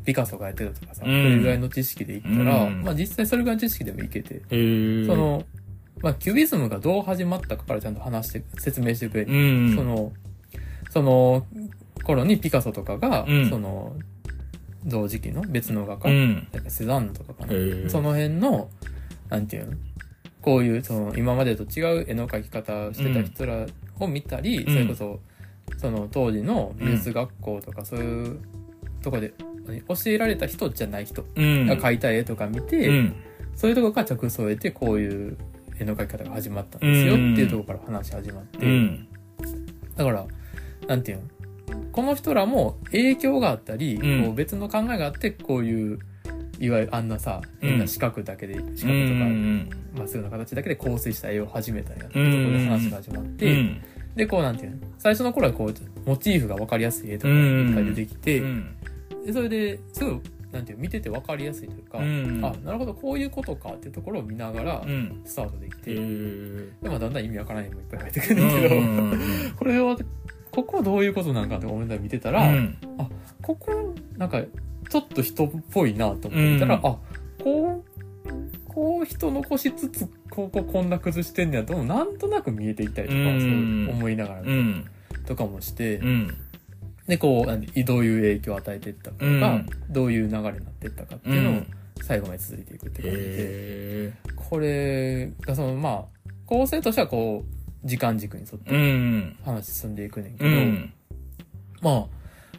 [0.05, 1.23] ピカソがやってたとかさ、うん。
[1.23, 2.83] それぐらいの知識で言ったら、うん。
[2.83, 4.41] まあ実際それぐらいの知識でもいけて、
[5.05, 5.43] その、
[6.01, 9.75] まあキュビズムがどう始まったかからちゃんと話して、説明してくれて、うん。
[9.75, 10.11] その、
[10.89, 11.45] その
[12.03, 13.49] 頃にピカソとかが、うん。
[13.49, 13.95] その、
[14.85, 16.47] 同時期の別の画家、うん。
[16.51, 17.89] なんかセザンヌとかかな。
[17.89, 18.69] その辺の、
[19.29, 19.77] なんていうの？
[20.41, 23.65] こういう、その、今までと違う絵の描き方をしてた人ら
[23.99, 25.19] を見たり、うんそれこそ、
[25.77, 28.39] その当時の美術学校とかそういう
[29.01, 29.33] とこで、
[29.65, 31.65] 何教えられた人じゃない人うん。
[31.67, 33.15] が描いた絵とか見て、うん。
[33.55, 35.37] そういうとこから着想を得て、こういう
[35.79, 39.07] 絵の描き方が始まったんですよっていうところから話始まって、うん。
[39.95, 40.25] だから、
[40.87, 41.23] なんていうの
[41.91, 44.23] この人らも影響があったり、うん。
[44.23, 45.99] こう別の考えがあって、こういう、
[46.59, 53.81] いわゆるあんなさ、変な四角だけで、四角とか、うんまっすぐな形だけで構成した絵を始めたんやってところで話が始まって、うん
[54.19, 54.77] で、こうなんていうの？
[54.97, 55.73] 最初の頃はこう、
[56.05, 58.75] モチーフが分かりやすい絵とかいっぱい出てきて、うん。
[59.25, 65.21] でそれで、すぐ、なんていうの見てて分かりやすいというか、うんあ、なるほど、こういうことかっていうところを見ながらう、ん。
[65.23, 66.69] スタートできて、へー。
[66.83, 69.97] で、まあだんだん意味わからないのもいっぱい入ってくるんだけど、 これは、
[70.51, 72.77] ここはどういうことなんかって思いながら見てたら、うん。
[73.41, 74.41] ここ、なんか、
[74.89, 76.85] ちょっと人っぽいなと思ってたら、うん。
[76.85, 76.97] あ、
[77.41, 77.88] こう、
[78.79, 83.85] こう人残しつつ、こここんな崩してんねやと、なんとなく見えていったりとか、うん。
[83.85, 84.85] そう思いながら、うん。
[85.25, 86.33] とかもして、うん。
[87.05, 89.69] で、こう、どういう影響を与えていったかとか、うん。
[89.89, 91.63] どういう流れになっていったかっていうのを、
[92.01, 96.05] 最後まで続いていくって感じで、へこれがその、まあ、
[96.45, 99.35] 構成としてはこう、時間軸に沿ってん。
[99.43, 100.93] 話進んでいくねんけうど、ん。
[101.81, 102.05] まあ、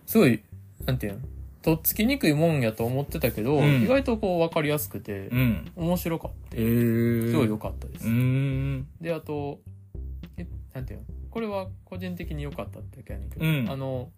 [0.05, 0.43] すごい、
[0.85, 1.21] なんていうの、
[1.63, 3.83] とっつきにくいもんやと思ってたけど、うん。
[3.83, 5.71] 意外とこう分かりやすくてう、ん。
[5.77, 6.57] 面白かった。
[6.57, 8.07] すごい良かったです。
[8.07, 8.87] うん。
[9.01, 9.61] で、あと、
[10.37, 11.05] え、なんていうの？
[11.31, 13.71] これは個人的に良かったってだけやねんけど、うん。
[13.71, 14.11] あの、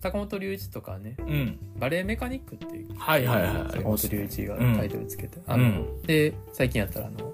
[0.00, 1.58] 坂本龍一とかね、うん。
[1.78, 3.72] バレエメカニックっていう、はいはいはい。
[3.72, 7.32] 坂本龍一がタイトルつけて、あの、うんで、最近やったらあの、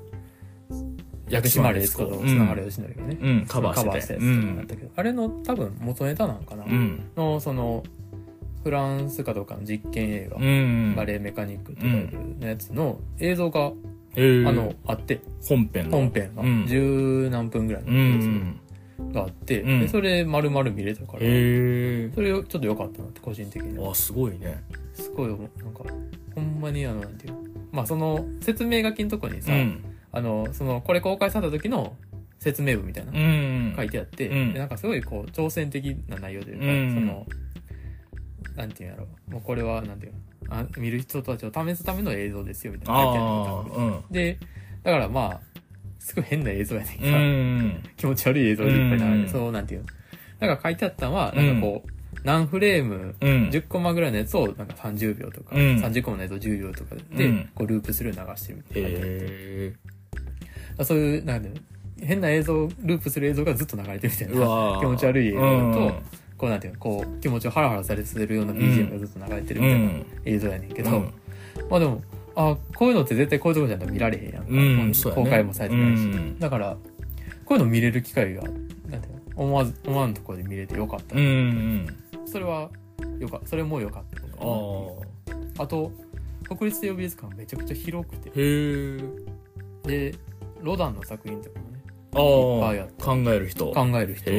[1.29, 1.99] 薬薬師丸悦子。
[2.07, 3.47] とうん砂原義則がね、うん。
[3.47, 3.87] カバーしてて。
[3.87, 7.11] カバーしたやつとかもあったけど、あれの多分元ネタなんかな、うん。
[7.15, 7.85] の、その、
[8.65, 10.95] フランスかどうかの実験映画、うん。
[10.97, 13.73] バレエメカニックってタイトルのやつの映像が、
[14.17, 14.49] えー。
[14.49, 15.99] あの、あって、本編の。
[15.99, 16.43] 本編が。
[16.43, 16.67] うん。
[16.67, 18.59] 十何分ぐらいのう映ん。
[18.99, 21.19] 像があって、うんでそれ丸々見れたから。
[21.19, 23.91] それちょっと良かったなって個人的には。
[23.91, 24.63] あ、すごいね。
[24.95, 25.85] すごいなんか
[26.35, 27.35] ほんまにあのなんていう
[27.73, 29.85] まあその説明書きのとこにさ、うん。
[30.13, 31.97] あのそのこれ公開された時の
[32.39, 33.75] 説明文みたいな、うん。
[33.77, 34.53] 書いてあって、うん。
[34.53, 36.95] でなんかすごいこう挑戦的な内容というか、うん。
[36.95, 37.27] その
[38.57, 39.07] なんていうんやろ。
[39.29, 40.19] もうこれはなんていうの。
[40.51, 43.05] あ見る人たちを試すための映像ですよみたいな。
[43.05, 44.39] の書いてあるああ、ので
[44.83, 45.41] だからまあ
[45.99, 47.83] すごい変な映像やねんけうど、ん。
[47.97, 49.29] 気持ち悪い映像でいっぱい流れて、うん。
[49.29, 49.87] そうなんていうの。
[50.41, 51.91] なんか書いてあったのはなんかこう、
[52.25, 53.49] 何フレームうん。
[53.49, 55.77] 10コマぐらいのやつをなんか30秒とか、うん。
[55.77, 57.49] 30コマのやつを10秒とかで、うん。
[57.55, 58.89] こうループする流してるみたいな。
[58.93, 59.73] え。
[60.83, 61.47] そういう、なん
[62.03, 64.79] 変な映像、ループする映像がずっと流れてるみたいうな。
[64.81, 65.51] 気持ち悪い映像とう
[65.87, 65.93] ん
[66.37, 69.91] こうなんていうの、こう、気持ちをハラハラされさせるような BGM がずっと流れてるみたいな
[70.25, 71.13] 映像やねんけど、うん
[71.71, 72.03] まあでも、
[72.35, 74.49] あ、こういうのって絶対こういうとこじゃないと見られへんやんか。
[74.51, 76.01] うんね公開もされてないし。
[76.01, 76.77] うんだから、
[77.45, 81.17] こういうの見れる機会が、なんていうの思わず、思わぬところで見れてよかった。
[81.17, 81.97] うんうん。
[82.27, 82.71] それは、
[83.19, 84.23] よかそれもよかった
[85.61, 85.67] ああ。
[85.67, 85.93] と、
[86.49, 88.31] 国立西洋美術館めちゃくちゃ広くて。
[89.85, 90.15] で、
[90.61, 91.74] ロダンの作品とかもね、あ
[92.21, 93.05] いっぱいあっあ。
[93.05, 93.73] 考える人。
[93.73, 94.31] 考える人。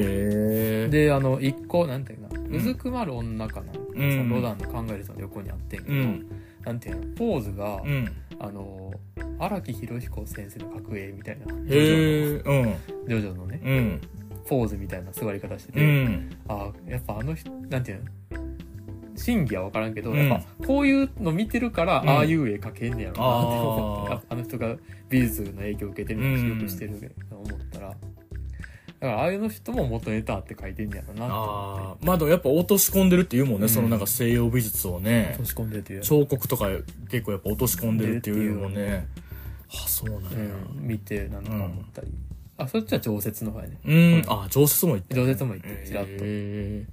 [0.91, 6.26] で、あの、一個、なんていうかな、んうずくまる女かな、うんそのロダンの考える人の横にあってんけど、うん。
[6.63, 8.11] なんていうの、ポーズが、うん。
[8.39, 8.91] あの、
[9.39, 12.41] 荒木博彦先生の格影みたいな、ジョジへョえ。
[12.45, 12.65] うん。
[12.65, 14.01] の、ジョジョのね、うん。
[14.47, 16.30] ポーズみたいな座り方してうて、ん。
[16.47, 18.11] あやっぱあの人、なんていうの、
[19.16, 20.18] 真偽は分からんけど、うん。
[20.18, 22.09] やっぱこういうの見てるから、うん。
[22.09, 24.76] ああいう絵描けんねやろなって思ってあの人が
[25.09, 27.99] 美術の影響を受けてるのかよくしてると思ったら、だか
[29.01, 31.97] らああいうの人も元ネタあって描いてんねやろなって思あ。
[32.01, 33.63] まあでもやっぱ落とし込んでるっていうもんね。
[33.63, 33.70] うん。
[33.70, 35.30] そのなんか西洋美術をてね。
[35.32, 35.39] 落。
[35.39, 36.68] とし込んでて、彫刻とか
[37.09, 39.07] 結構やっぱ落とし込んでるっていうもんね。
[39.70, 40.30] あ、そうなんや。
[40.30, 42.07] うん、見てなんか思ったり、
[42.57, 43.78] あそっちは常設の方やね。
[43.86, 44.24] うん。
[44.28, 45.16] あ、常設も言って。
[45.16, 46.11] 常設も行ってちらっと。
[46.11, 46.86] へ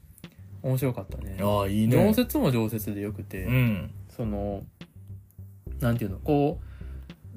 [0.63, 1.43] 面白かったねえ。
[1.43, 1.97] ああ、いいね。
[1.97, 3.91] 常設も常設でよくて、うん。
[4.09, 4.63] その
[5.81, 6.61] なんていうのこ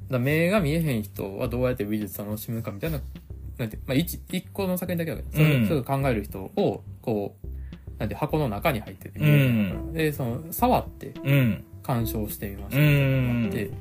[0.09, 2.99] うだ目が見えへん人はどうやって美術楽しむかみたいな
[3.57, 7.47] なんて、まあ、一一個の作品だけだけどうんそ考える人をこう
[7.97, 11.63] なんて箱の中に入ってて見えるから、でその触ってうん。
[11.82, 13.71] 鑑賞してみましたたいなのがあってん。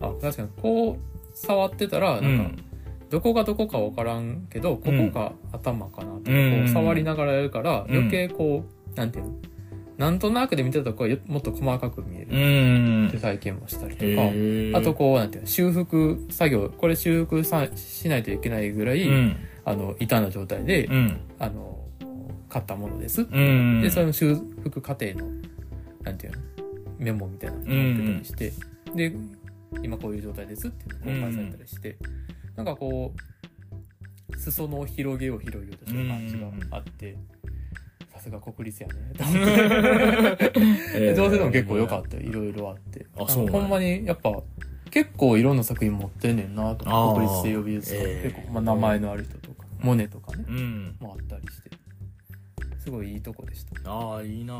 [0.00, 2.64] あ確かにこう触ってたらうなんか、ん。
[3.08, 9.34] どこがどこかわからんけどここが頭かなとか、うんこう触りながらやるからうん余計こう、なんていうの？
[9.96, 12.28] なんとなくで見てたとこはよもっと細かく見える。
[12.30, 13.08] うん。
[13.08, 13.18] って。
[13.18, 14.78] 体験もしたりとか。
[14.78, 15.48] あとこうなんていうの？
[15.48, 16.68] 修復作業。
[16.76, 19.36] これ修復さしないといけないぐらい、うん。
[19.64, 21.20] あの傷んだ状態で、うん。
[21.38, 21.78] あの
[22.48, 23.82] 買ったものです、うん。
[23.82, 25.28] でその修復過程の
[26.02, 26.42] なんていうの？
[26.98, 28.52] メモみたいなのってたりして、
[28.94, 29.12] で
[29.82, 31.98] 今こういう状態ですっていうのが公開されたりして、
[32.54, 33.12] なんかこ
[34.30, 37.18] う裾野を広げよう広げようとした感じがあって、さ
[38.26, 38.94] すが国立やね。
[39.16, 42.22] と思ってでどうせでも結構良かったよ。
[42.22, 43.06] いろいろあって。
[43.18, 43.60] あそうなんや。
[43.60, 44.32] ほんまにやっぱ
[44.90, 47.14] 結構いろんな作品持ってんねんなとあー。
[47.14, 50.44] 国立西洋美術館、ええ結構、まあ、名前のある人とかモネとかね。
[50.48, 50.96] うん。
[51.00, 51.70] もあったりして。
[52.78, 53.90] すごいいいとこでした。
[53.90, 54.54] ああ、いいな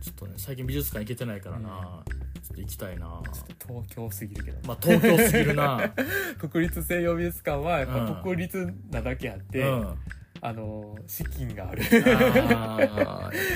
[0.00, 5.92] ちょっとね、最近美術館行けてないからな、ちょっと行きたいなちょっと東京すぎるけど、まあ、東京すぎるな
[6.50, 8.14] 国立西洋美術館はやっうん。
[8.16, 9.94] ぱ国立なだけあって、うん。
[10.40, 11.82] あの資金がある。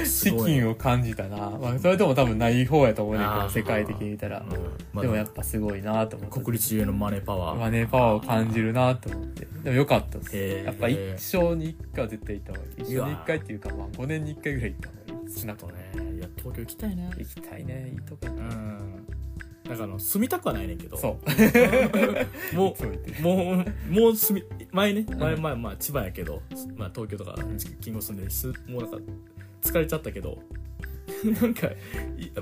[0.04, 4.48] 資金を感じたな、まあ、それとも多分ない方やと思うねんけど世界的に見たら、うん。
[4.92, 6.40] まあでもやっぱすごいなと思って。
[6.40, 7.58] 国立ゆえのマネーパワー。
[7.58, 9.46] マネーパワーを感じるなと思って。
[9.62, 12.82] でもよかったです、やっぱ一生に一回は絶対行った方がいい。
[12.82, 15.40] 一生に一回っていうかまあ5年に一回ぐらい行った方がいい。
[15.40, 17.04] 少なくとね、いや、東京行きたいな。
[17.10, 17.90] 行きたいね。
[17.92, 18.34] いいとこやう
[19.64, 19.72] な、ん。
[19.72, 20.96] だからあの、住みたくはないねんけど。
[20.96, 21.18] そ
[22.52, 26.42] う もそうもう、もう住み、前ね、前、うん前、まあ、千葉やけど、
[26.76, 27.34] まあ、東京とか、
[27.80, 28.98] 近郊住んで、すもうなんか、
[29.62, 30.38] 疲れちゃったけど、
[31.40, 31.74] なんか、い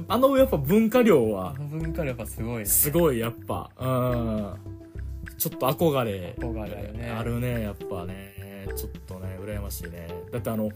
[0.08, 4.54] あの、やっぱ文化量は文化力やっぱすごいねすごい、やっぱ、うん。
[5.36, 6.34] ちょっと憧れ。
[6.38, 8.40] 憧れあるねあるね、やっぱね。
[8.76, 10.08] ちょっとね、羨ましいね。
[10.30, 10.70] だってあの、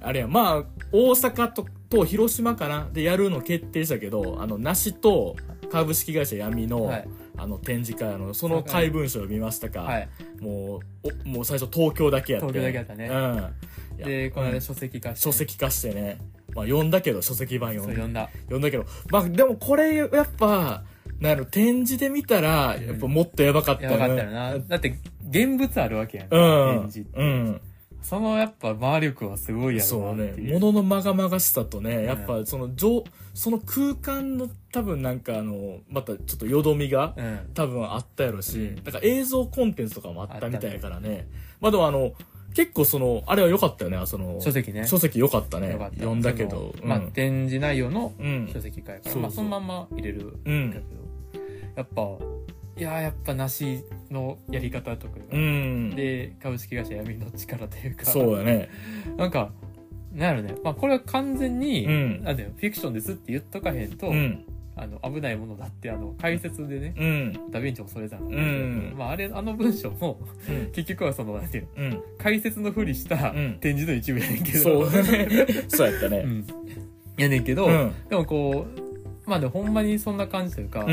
[0.00, 5.36] あれや、まあ、大阪と、と広島かなでやるの決定したけど、あの、梨と
[5.70, 10.08] 株式会社闇の、はいあの、展示会、あの、その怪文書を見ましたか、はい
[10.40, 12.46] もう、おもう最初東京だけやって。
[12.48, 14.04] 東京だけやったねうん。
[14.04, 16.18] でこの間うん書籍化して書籍化してね。
[16.54, 17.94] まあ、読んだけど、書籍版読んだ。
[17.94, 20.08] 読んだ読んだけど、まあ、でもこれ、やっ
[20.38, 20.84] ぱ、
[21.20, 24.98] なる展示で見たら、やっぱもっとやばかったやばかったよなだって
[25.28, 26.80] 現物あるわけやんうん。
[26.82, 27.60] 展示って、うん。
[28.02, 30.60] そのやっぱ魔力はすごいやろそうねなっていう。
[30.60, 37.50] 物のまがまがしさとねやっぱその上その空間の多分なんかあのまたちょっとよどみがうん。
[37.54, 38.84] 多分あったやろし、うん。
[38.84, 41.28] だから映像コンテンツとかもあったみたいやからね。
[41.60, 42.12] まあでもあの
[42.54, 44.86] 結構そのあれは良かったよねその書籍ね。
[44.86, 45.76] 書籍良かったね。
[45.78, 45.90] た。
[45.90, 46.74] 読んだけど。
[46.76, 48.50] そのまあ、展示内容のうん。
[48.52, 49.22] 書籍会から、そうそう。
[49.22, 51.40] まあ、そのまんま入れるうんんだけど、
[51.76, 52.02] やっぱ、
[52.78, 55.90] いやーやっぱ梨のやり方とかが、うん。
[55.96, 58.70] で、株式会社闇の力というか、そうやね。
[59.16, 59.50] なんか、
[60.12, 62.22] なんやろね、まあ、これは完全に、うん。
[62.22, 64.44] なんだよ、フィクションですって言っとかへんと、うん。
[64.76, 67.32] あの、危ないものだって、あの、解説でね、うん。
[67.50, 68.22] ダヴィンチもそれじゃん。
[68.28, 68.94] ん。
[68.96, 70.70] まあ、あれ、あの文章も、うん。
[70.70, 72.02] 結局はその、なんていうの、うん。
[72.16, 73.58] 解説のふりしたうん。
[73.60, 74.90] 展示の一部やねんけど、そう。
[75.68, 76.18] そうやったね。
[76.18, 76.46] うん。
[77.16, 77.92] やねんけど、うん。
[78.08, 78.68] でもこ
[79.26, 80.86] う、まあでもほんまにそんな感じというか、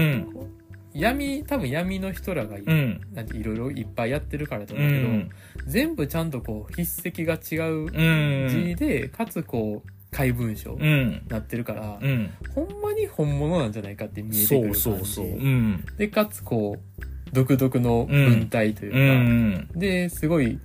[1.00, 3.02] 闇、多分闇の人らがい,、うん。
[3.14, 5.30] なんていろいろいっぱいやってるからだとう思うけど、ん。
[5.68, 8.50] 全部ちゃんとこう筆跡が違ううん。
[8.50, 11.22] 字で、かつこう、怪文章にうん。
[11.28, 12.32] なってるから、うん。
[12.54, 14.82] ほんまに本物なんじゃないかって見えてそうくる感じ。
[14.82, 15.30] そうそうう。
[15.38, 15.86] ん。
[15.98, 19.80] で、かつこう、独特の文体といううか、ん。
[19.80, 20.60] で、すごい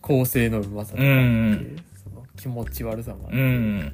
[0.00, 1.06] 構成のうまさとかう、
[2.04, 3.92] その気持ち悪さもあって、うん。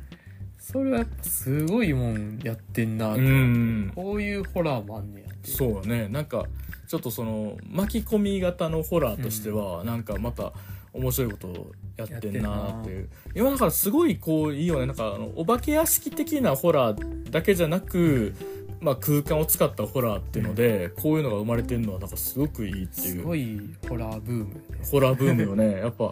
[0.58, 3.92] それはやっぱすごいもんやってんなって、うん。
[3.94, 5.56] こういうホラーもあんねやっていう。
[5.56, 6.08] そうね。
[6.08, 6.46] なんか
[6.86, 10.52] ちょっとその巻き込み型のホラーとしては、なんかまた
[10.92, 13.08] 面白いことをやってんなっていう。
[13.34, 14.86] 今だからすごいこういいよね。
[14.86, 18.34] なんかあのお化け屋敷的なホラーだけじゃなく、
[18.80, 23.08] まあ、空間を使ったホラーっていうので、こういうのが生まれてるのはなんかすごくいいっていう。
[23.18, 24.60] すごいホラーブームで
[24.90, 25.78] ホラーブームよね。
[25.78, 26.10] やっぱ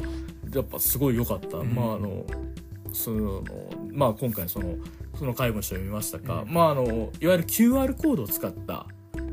[0.55, 1.75] やっぱすごい良かった、うん。
[1.75, 2.25] まああの
[2.93, 3.43] その
[3.91, 4.77] まあ今回その
[5.19, 6.53] その怪文書を読みましたか、うん。
[6.53, 6.85] まああの
[7.21, 8.87] いわゆる QR コードを使った、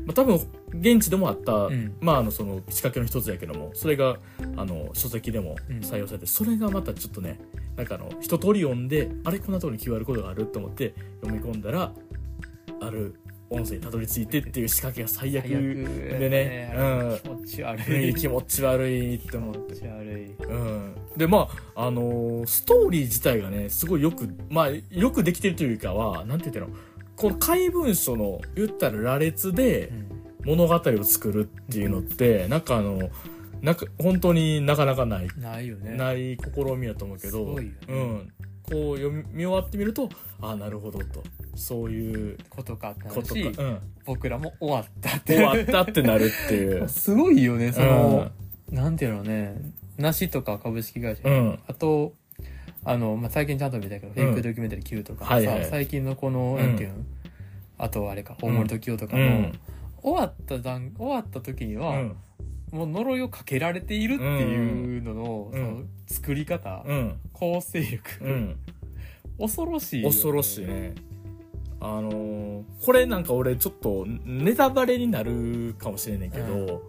[0.06, 0.34] まあ、多分
[0.78, 1.94] 現地でもあった、うん。
[2.00, 4.16] まああのその仕掛けの一つやけどもそれが
[4.56, 5.78] あの書籍でもうん。
[5.78, 7.40] 採用されて、それがまたちょっとね
[7.76, 11.92] なんかあの一通り読んであれこんなところに QR コードがあると思って読み込んだら
[12.80, 13.14] ある
[13.48, 16.74] 音声にたどり着いてっていう仕掛けが最悪でね。
[16.76, 17.18] うん。
[17.22, 18.14] 気持ち悪い。
[18.14, 19.74] 気持ち悪いって思って。
[19.74, 20.32] 気持ち悪い。
[20.32, 26.76] うん、でまああのーストーリー自体がねすごいよくまあよくできてるというかはなんて言ったの？
[27.16, 29.90] この怪文書の言ったら羅列で
[30.44, 33.10] 物語を作るっていうのって、なんかあの
[33.62, 35.96] なんか本当になかなかない、ないよね。
[35.96, 37.72] ない試みやと思うけどね。
[37.88, 40.08] うん、こう読み見終わってみると
[40.40, 41.22] ああなるほどと。
[41.54, 45.36] そういうことかってことか、話うん、僕らも終わったって。
[45.36, 46.88] 終わったってなるっていう。
[46.90, 48.30] すごいよねその、
[48.70, 49.56] なんていうのね
[49.96, 51.58] 梨とか株式会社、うん。
[51.66, 52.12] あと
[52.88, 55.64] あの、まあ、最近ちゃんと見たけど、フェイクドキュメンタリー Q とかもさ、はいはい。
[55.64, 56.66] 最近のこの、うん。
[56.68, 56.94] なんていうの？
[57.78, 59.58] あとあれか大森時代とかも、うん。
[60.02, 62.16] 終わった段終わった時には、うん。
[62.70, 65.60] もう呪いをかけられているっていうのの,、うん。
[65.60, 67.18] その作り方、うん。
[67.32, 68.56] 構成力、うん。
[69.40, 70.94] 恐ろしい恐ろしいね。
[71.80, 76.82] あのーこれなんか俺ちょっとネタバレになるかもしれないけど、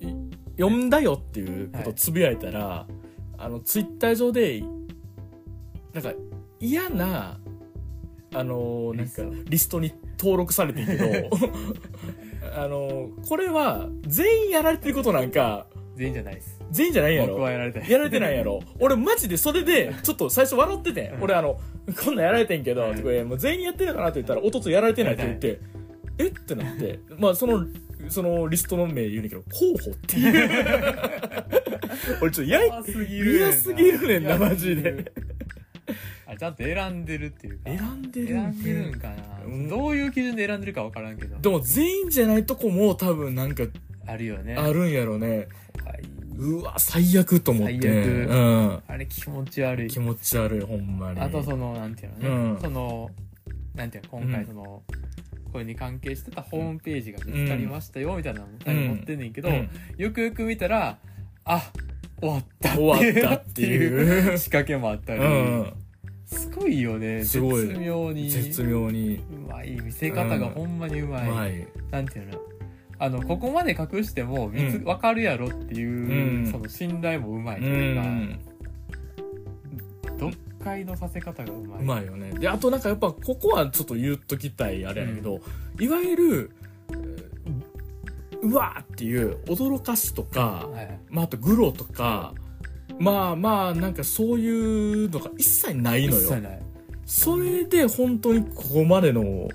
[0.00, 0.06] い
[0.58, 2.86] 読んだよっていうことをつぶやいたら、
[3.38, 4.64] あのツイッター上で
[5.96, 6.12] なんか
[6.60, 7.38] 嫌な
[8.34, 11.36] あのーなんかリストに登録されてるけど
[12.54, 16.60] あのーこれは全員やられてることなんか全員じゃないです。
[16.70, 17.28] 全員じゃないんやろ。
[17.32, 17.90] 僕はやられてない。
[17.90, 18.60] やられてないんやろ。
[18.78, 21.22] 俺マジでそれでちょっと最初笑ってて、うん。
[21.22, 21.58] 俺あの
[22.04, 22.96] こんなんやられてんけど、うん。
[22.96, 25.60] とかもう全員やってるかなって言ったら弟やられてないって言って
[26.18, 26.26] え？
[26.26, 27.66] ってなってまあその
[28.08, 30.50] そのリストの名言うねんけど候補っていう。
[32.20, 35.12] 俺ちょっとやい嫌すぎ嫌すぎるねんなマジで
[36.26, 37.70] あちゃんと選んでるっていうか。
[37.70, 39.14] 選んでる選んでるんかな、
[39.44, 39.68] うん。
[39.68, 41.38] どういう基準で選んでるか分からんけど。
[41.38, 43.64] でも全員じゃないとこも多分なんか
[44.06, 44.54] あるよね。
[44.56, 45.48] あるんやろね。
[45.84, 46.02] はい。
[46.38, 47.80] うわ最悪と思って。
[47.80, 48.30] 最悪。
[48.30, 48.82] うん。
[48.86, 49.88] あれ気持ち悪い。
[49.88, 51.20] 気持ち悪いほんまに。
[51.20, 52.60] あとそのなんていうのね、うん。
[52.60, 53.10] その
[53.74, 54.82] なんていうの今回その、
[55.52, 59.68] これに関係してたホームページが見つかりましたよみたいなのも多分載ってんねんけど、うん。
[59.96, 60.98] よくよく見たら
[61.44, 61.72] あ
[62.20, 64.38] 終わった終わったっていう。
[64.38, 65.72] 仕掛けもあったり、うん。
[66.24, 67.22] すごいよね。
[67.22, 68.30] 絶妙に。
[68.30, 69.16] 絶妙に。
[69.16, 69.72] うまい。
[69.72, 71.68] 見せ方がほんまにうまい、はい。
[71.90, 72.38] なんていうの。
[72.98, 74.84] あのここまで隠しても見つ、うん。
[74.84, 76.50] 分かるやろっていう、うん。
[76.50, 78.40] その信頼もうまいとういうか、ん。
[80.18, 81.80] 読解のさせ方がうまい。
[81.80, 82.32] うまいよね。
[82.38, 85.40] であとなんかやっぱここはちょっと言っときたいあれやけど、
[85.78, 86.50] いわゆる
[88.46, 91.00] ううわーっていう驚かしとか、はい。
[91.08, 92.34] まあ、あとグロとか
[92.98, 96.20] まあまあなんかそういうのが一切ないのよ。
[96.20, 96.62] 一切ない。
[97.04, 99.48] それで本当にここまでの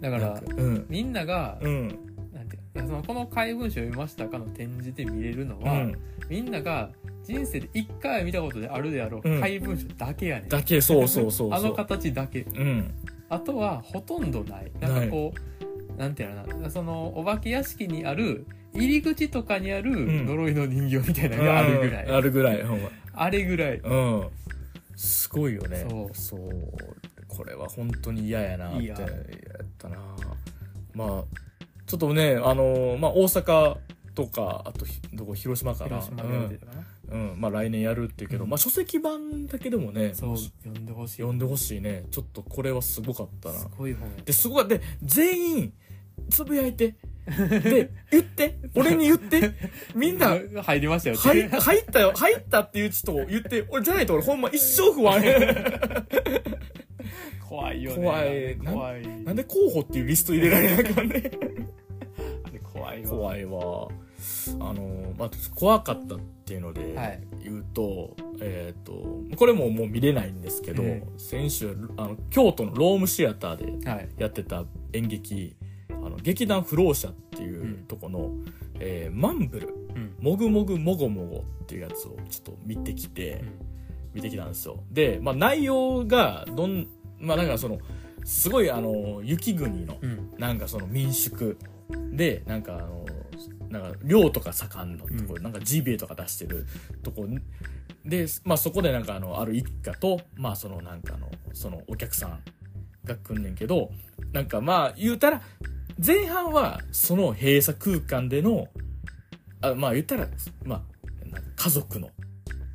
[0.00, 0.86] だからうん。
[0.88, 1.88] みんなが、うん。
[2.34, 5.98] なんてそのこの怪文書を読みましたかの展示で見れるのは、うん。
[6.28, 6.90] みんなが
[7.22, 9.40] 人生で一回は見たことであるであろううん。
[9.40, 11.52] 怪文書だけやねん、だけそうそうそうそう。
[11.54, 12.40] あの形だけ。
[12.40, 12.90] うん。
[13.28, 14.72] あとはほとんどない。
[14.80, 15.62] なんかこう
[15.96, 20.26] なんていうのかなそのお化け屋敷にある入り口とかにあるん。
[20.26, 22.90] 呪いの人形みたいなのがあるぐらい、うんあるぐらいほんま。
[23.14, 23.76] あれぐらい。
[23.76, 24.28] うん。
[24.96, 25.86] すごいよね。
[25.88, 26.50] そうそう。
[27.28, 28.82] これは本当に嫌やなって。
[28.82, 28.98] いや。
[28.98, 29.08] やっ
[29.78, 29.98] たな。
[30.94, 31.08] まあ
[31.86, 33.76] ちょっとねあのまあ大阪
[34.14, 35.98] とかあとひどこ広島かな。
[35.98, 36.58] うん、
[37.10, 37.40] うん。
[37.40, 38.50] まあ来年やるっていうけど、うん。
[38.50, 41.16] まあ書籍版だけでもねそう読んでほしい。
[41.16, 42.04] 読んでほしいね。
[42.10, 43.58] ちょっとこれはすごかったな。
[43.58, 45.72] すごい本やですごいで全員
[46.30, 46.94] つぶやいて。
[47.26, 48.58] で言って。
[48.74, 49.52] 俺に言って。
[49.94, 50.36] みんな。
[50.62, 51.16] 入りましたよ。
[51.16, 52.12] 入入ったよ。
[52.14, 53.64] 入ったっていう人を言って。
[53.68, 55.22] 俺じゃないと俺ほんま一生不安
[57.48, 57.96] 怖いよね。
[57.96, 58.58] 怖い。
[58.58, 59.24] な怖い。
[59.24, 61.30] なんで候補っていうリスト入れられなあかんね。
[62.44, 63.08] あれ怖いわ。
[63.10, 63.88] 怖いわ。
[64.60, 67.20] あのまあ怖かったっていうのではい。
[67.42, 69.04] 言うと、えっ、と
[69.36, 71.02] これももう見れないんですけど、うん。
[71.18, 74.08] 先週あの京都のロームシアターではい。
[74.18, 75.61] やってた演劇あ
[76.12, 77.74] の劇団不老者っていううん。
[77.84, 78.30] とこの、
[78.78, 80.14] えーマンブルうん。
[80.20, 83.44] もぐもぐもごもごっていうやつをちょっと見てきて、
[84.14, 84.82] 見てきたんですよ。
[84.90, 86.86] で、まあ、内容がどん
[87.18, 87.78] まあなんかその
[88.24, 90.30] すごいあの雪国のうん。
[90.38, 91.58] なんかその民宿。
[92.12, 93.04] でなんかあの
[93.68, 96.66] なんか漁とか盛んのところ、なんかジビエとか出してる
[97.02, 97.26] とこ
[98.04, 102.40] で、まあ、そこでなんかあのある一家とまあそのなんかあのそのお客さん
[103.04, 103.90] が来んねんけど
[104.32, 105.42] なんかまあ言うたら
[106.04, 108.68] 前半はその閉鎖空間での
[109.60, 110.26] あまあ言ったら
[110.64, 110.82] まあ
[111.56, 112.10] 家族の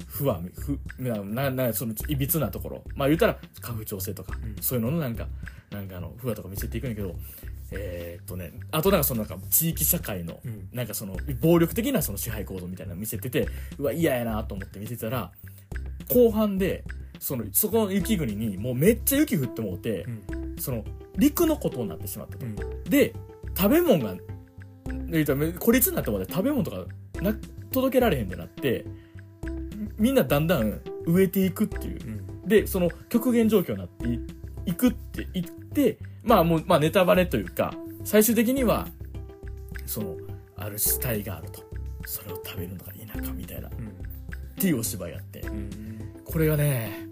[0.08, 2.84] 不安不なななそのいびつなところ。
[2.96, 4.64] まあ言ったら家父長制とか、うん。
[4.64, 5.28] そういうののなんか
[5.70, 7.16] なんかあの不安とか見せていくんやけど
[7.72, 10.70] えーっとねあとなんかそのなんか地域社会のうん。
[10.74, 13.48] なんかその暴力的なその支配行動みたいなの見せてて
[13.78, 15.32] うわ嫌やなと思って見てたら
[16.10, 16.84] 後半で
[17.20, 20.56] そのそこの雪国にもうめっちゃ雪降ってもうて、うん。
[20.58, 20.84] その
[21.18, 22.56] 陸のことになってしまったと、うん。
[22.84, 23.14] で
[23.56, 24.16] 食べ物が
[25.60, 26.78] 孤立になったまで食べ物とか
[27.22, 27.34] な
[27.72, 28.86] 届けられへんってなって
[29.98, 32.06] みんなだんだん植えていくっていう。
[32.06, 32.48] うん。
[32.48, 34.20] でその極限状況になってい
[34.68, 38.88] いくって言ってまあもう、まあ、ネタバレというか最終的には
[39.86, 40.16] その
[40.56, 41.66] ある死体があると。
[42.06, 43.68] それを食べるのが田舎みたいな。
[43.68, 43.92] っうん。
[44.56, 45.42] ていうお芝居やって。
[45.42, 45.70] うん。
[46.24, 47.08] これがね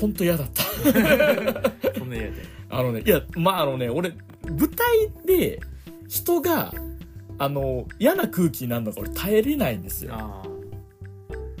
[0.00, 0.62] 本当嫌だった。
[1.98, 2.32] そんな嫌で
[2.72, 4.12] あのねいやまああのね俺
[4.44, 5.60] 舞台で
[6.08, 6.72] 人が
[7.38, 10.42] あの嫌な空気になるのが俺耐えれないんですよ、あ、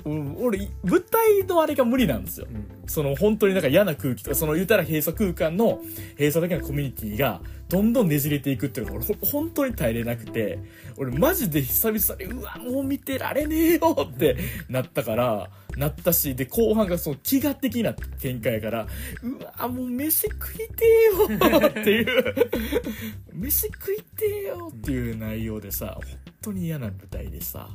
[0.04, 2.46] 俺舞台のあれが無理なんですよ。
[2.50, 2.66] うん。
[2.86, 5.80] その本当になんか嫌な空気とか、その言ったら閉鎖空間の
[6.18, 10.58] 閉鎖的なコミュニティがどんどんねじれていくっていうのが俺ほ本当に耐えれなくて、
[10.96, 14.36] 俺マジで久々にうわ、もう見てられねえよって
[14.68, 18.86] なったから、なったし、で、後半がその飢餓的な展開やから、
[19.22, 20.84] うわ、もう飯食いて
[21.30, 22.34] えよっていう、
[23.32, 26.04] 飯食いてえよっていう内容でさ、本
[26.42, 27.70] 当に嫌な舞台でさ、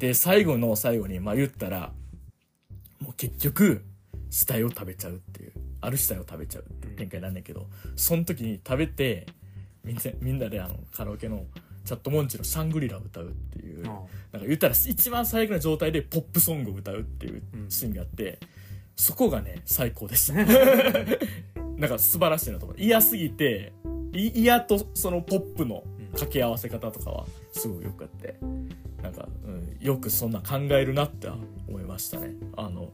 [0.00, 1.92] で、最後の最後に、まあ言ったら、
[3.00, 3.84] もう結局、
[4.30, 9.26] 死体を食べちゃうっていう、ある死体を食べちゃうっていう展開なんだけど、その時に食べて、
[9.84, 11.44] みんなみんなであのカラオケの
[11.84, 14.06] チャットモンチのシャングリラを歌うっていう、なんか
[14.46, 18.38] 言ったら一番最悪な状態でポップソングを歌うっていうシーンがあって、
[18.96, 20.34] そこがね、最高でした。
[21.76, 22.76] なんか素晴らしいなと思う。
[22.78, 23.74] 嫌すぎて、
[24.14, 28.36] い嫌とそのポップの掛け合わせ方とかはすごいよくあって、
[29.02, 31.28] なんか、うん、よくそんな考えるなって
[31.68, 32.34] 思いましたね。
[32.56, 32.92] あの、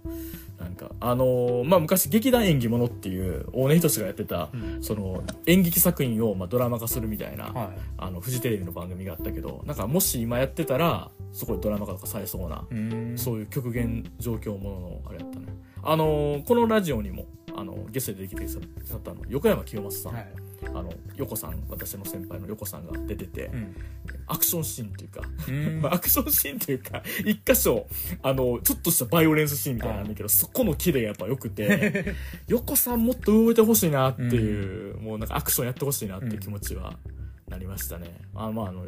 [0.58, 4.82] なんか、あのーまあ、昔劇団演技ものっていう大根仁がやってた、うん。
[4.82, 7.68] その演劇作品をまあドラマ化するみたいな、はい。
[7.98, 13.14] あのフジテレビの番組があったけどなんかもし今やってたらそこでドラマ化とかされそうな、うん。
[13.16, 15.46] そういう極限状況もののあれやったね。
[15.82, 17.26] あのーこのラジオにも
[17.56, 20.26] あのゲストで出てきてくださったあの横山清正さん、はい。
[20.68, 23.76] あの横さん私の先輩の横さんが出てて、うん。
[24.26, 25.80] アクションシーンっていうか、うん。
[25.80, 27.86] まあ、アクションシーンというか一箇所
[28.22, 32.14] あのちょっとしたバイオレンスシーンみたいなんだけどそこのキレがやっぱ良くて
[32.46, 36.98] 横さんもっと動いてほしいなっていう、もうなんかアクションやってほしいなっていう気持ちは
[37.48, 38.84] なりましたね、あまああの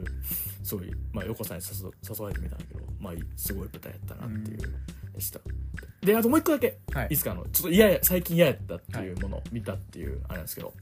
[0.64, 4.58] すごい、まあ、横さんに誘誘われてみたんだけどまあすごい舞台やったなっていう、
[5.14, 5.40] でした
[6.02, 6.78] であともう一個だけ。
[6.92, 7.04] はい。
[7.04, 7.32] いいですか？
[7.32, 10.72] あのちょっと嫌や最近嫌やったっていうものを見たっていうあれなんですけど、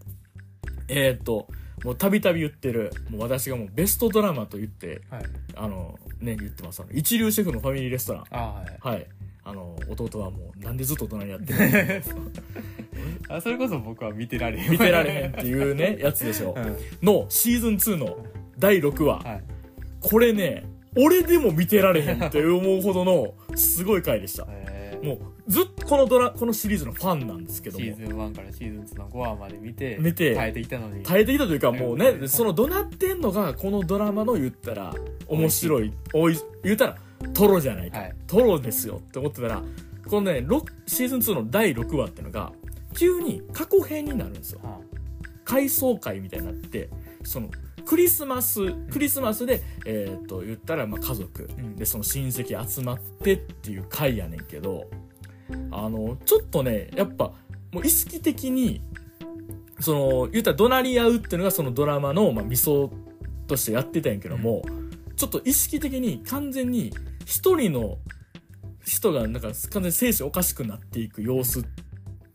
[0.89, 1.49] えーっと
[1.85, 5.25] もうたびたび言ってるもう私がもうベストドラマと言ってはい。
[5.55, 6.81] あのね言ってます。
[6.81, 8.25] あの一流シェフのファミリーレストラン。
[8.31, 8.95] あはい。
[8.95, 9.07] はい。
[9.45, 12.03] あの弟はもうなんでずっと隣にやってる
[13.29, 14.71] あそれこそ僕は見てられへん。
[14.71, 16.55] 見てられへんっていうねやつでしょ。
[16.59, 16.77] うん。
[17.03, 18.19] のシーズン2の
[18.59, 19.19] 第6話。
[19.21, 19.43] はい。
[20.01, 20.65] これね
[20.97, 24.45] 俺でも見てられへんって思うほどのすごい回でした。
[24.45, 24.66] へー
[25.03, 27.85] もうずっとこのドラこのシリーズのファンなんですけども。
[27.85, 31.03] シーズン1からシーズン2の5話まで見て見て耐えてきたのに。
[31.03, 34.95] 耐えてきたというかもうねうんその怒鳴ってんのがこのドラマの言ったら
[35.29, 36.97] 面白いおい言ったら
[37.33, 38.15] トロじゃないか、はい。
[38.27, 39.63] トロですよって思ってたら
[40.09, 42.53] このねろシーズン2の第6話っていうのが
[42.95, 44.61] 急に過去編になるんですよ。
[44.63, 44.81] は
[45.45, 46.91] 回想会みたいになって
[47.23, 47.49] その
[47.87, 51.77] クリスマスクリスマスで、えー、と言ったらまあ家族、ん。
[51.77, 54.91] でその親戚集まってっていう回やねんけど
[55.71, 57.33] あのちょっとねやっぱ
[57.73, 58.83] もう意識的に
[59.81, 62.91] その言ったら怒鳴り合うっていうのがそのドラマの、まあ、味噌
[63.47, 64.63] としてやってたんやけども、
[65.17, 66.93] ちょっと意識的に完全に
[67.25, 67.99] 一人の
[68.85, 71.65] 人がなんか完全に精神おかしくなっていく様子っ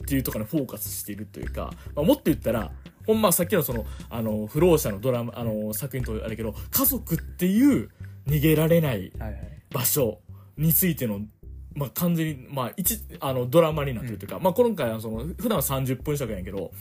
[0.05, 2.71] ていうところにフォーカスしているというか、まあ、もっと言ったら
[3.05, 7.89] ほんまさっきのそのあの不老者のドラマあの作品とあれけど家族っていう
[8.27, 9.11] 逃げられない
[9.71, 10.19] 場所
[10.57, 11.21] についての、
[11.73, 16.71] まあ、完全に、まあ、一あのドラマになってるというか、まあ、今回はその普段は30分尺やんやけど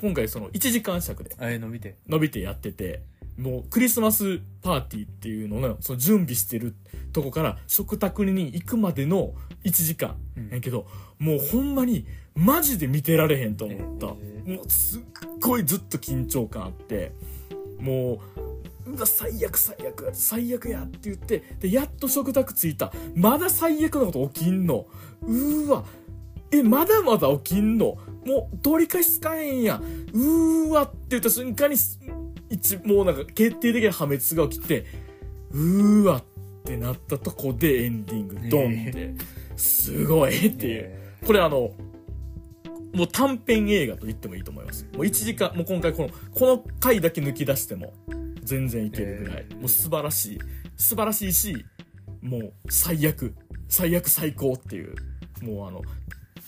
[0.00, 1.56] 今回その1時間尺でああい。
[1.56, 3.02] うの見て伸びてやってて
[3.38, 6.74] もうクリスマスパーティーっていうののその準備してる
[7.12, 10.86] とこから食卓に行くまでの1時間うんやけど、
[11.18, 12.06] もうほんまに
[12.36, 15.02] マジで見てられへんと思った、へもうすっ
[15.40, 17.12] ごいずっと緊張感あって。
[17.80, 18.20] も
[18.86, 22.92] ううわ最悪最悪最悪やって言ってでやっと食卓着いた。
[23.14, 24.86] まだ最悪なこと起きんの。
[25.22, 25.84] うーわ。
[26.52, 27.98] えまだまだ起きんの。
[28.24, 29.82] もう取り返しつかへんやん。
[29.82, 32.00] うーわって言った瞬間にす
[32.48, 34.84] 一もうなんか決定的な破滅が起きて
[35.50, 36.24] うーわっ
[36.64, 38.38] てなったとこでエンディング。
[38.48, 39.14] ドンって。
[39.56, 40.82] すごいっていう。
[40.82, 41.72] へこれあの、
[42.94, 44.84] もう短編映画と言ってもいいと思います。
[44.94, 47.92] もう1時間、もう今回この、この回だけ抜き出しても
[48.42, 49.36] 全然いけるぐらい。
[49.38, 49.56] へ、ー。
[49.56, 50.38] もう素晴らしい。
[50.76, 51.66] 素晴らしいし、
[52.22, 53.34] もう最悪、
[53.68, 54.94] 最悪最高っていう、
[55.42, 55.82] もうあの、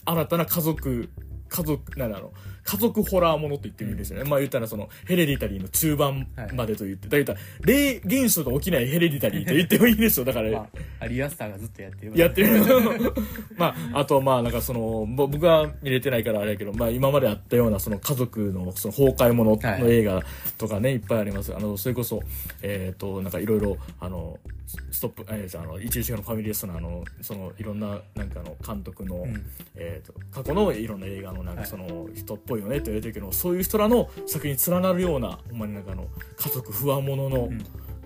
[0.05, 1.09] 新たな家族、
[1.49, 2.33] 家族、なんだろう、
[2.69, 4.29] 家族ホラーものと言ってもいいですよね。
[4.29, 10.25] まあ言ったらその、ヘレディタリーの中盤までと言って、だいたい霊現象が起きないヘレディタリーと言ってもいいでしょ。
[10.27, 10.69] だから、 まあ
[11.01, 12.63] アリアスターがずっとやってるやってる。
[13.57, 20.23] まあ、あと、まあ、なんかその、ぼ僕は見れてないからあれやけど、まあ、今まであったような、その家族の、その崩壊ものはいの映画
[20.59, 21.55] とかね、いっぱいあります。
[21.55, 22.23] あの、それこそ、
[22.61, 24.39] えっ、と、なんかいろいろ、あの、
[24.69, 29.43] ストップ、えー、じゃあ、あの、一日のファミリーレストランの、その、いろんな、なんかあの、監督の、うん。
[29.75, 31.71] えっ、と、過去のいろんな映画の、なんかはい。
[31.71, 36.07] その、人っぽいよねって言われてるけど、そういう人らの作品に連なるような、ほんまになんかあの、
[36.37, 37.49] 家族不安もの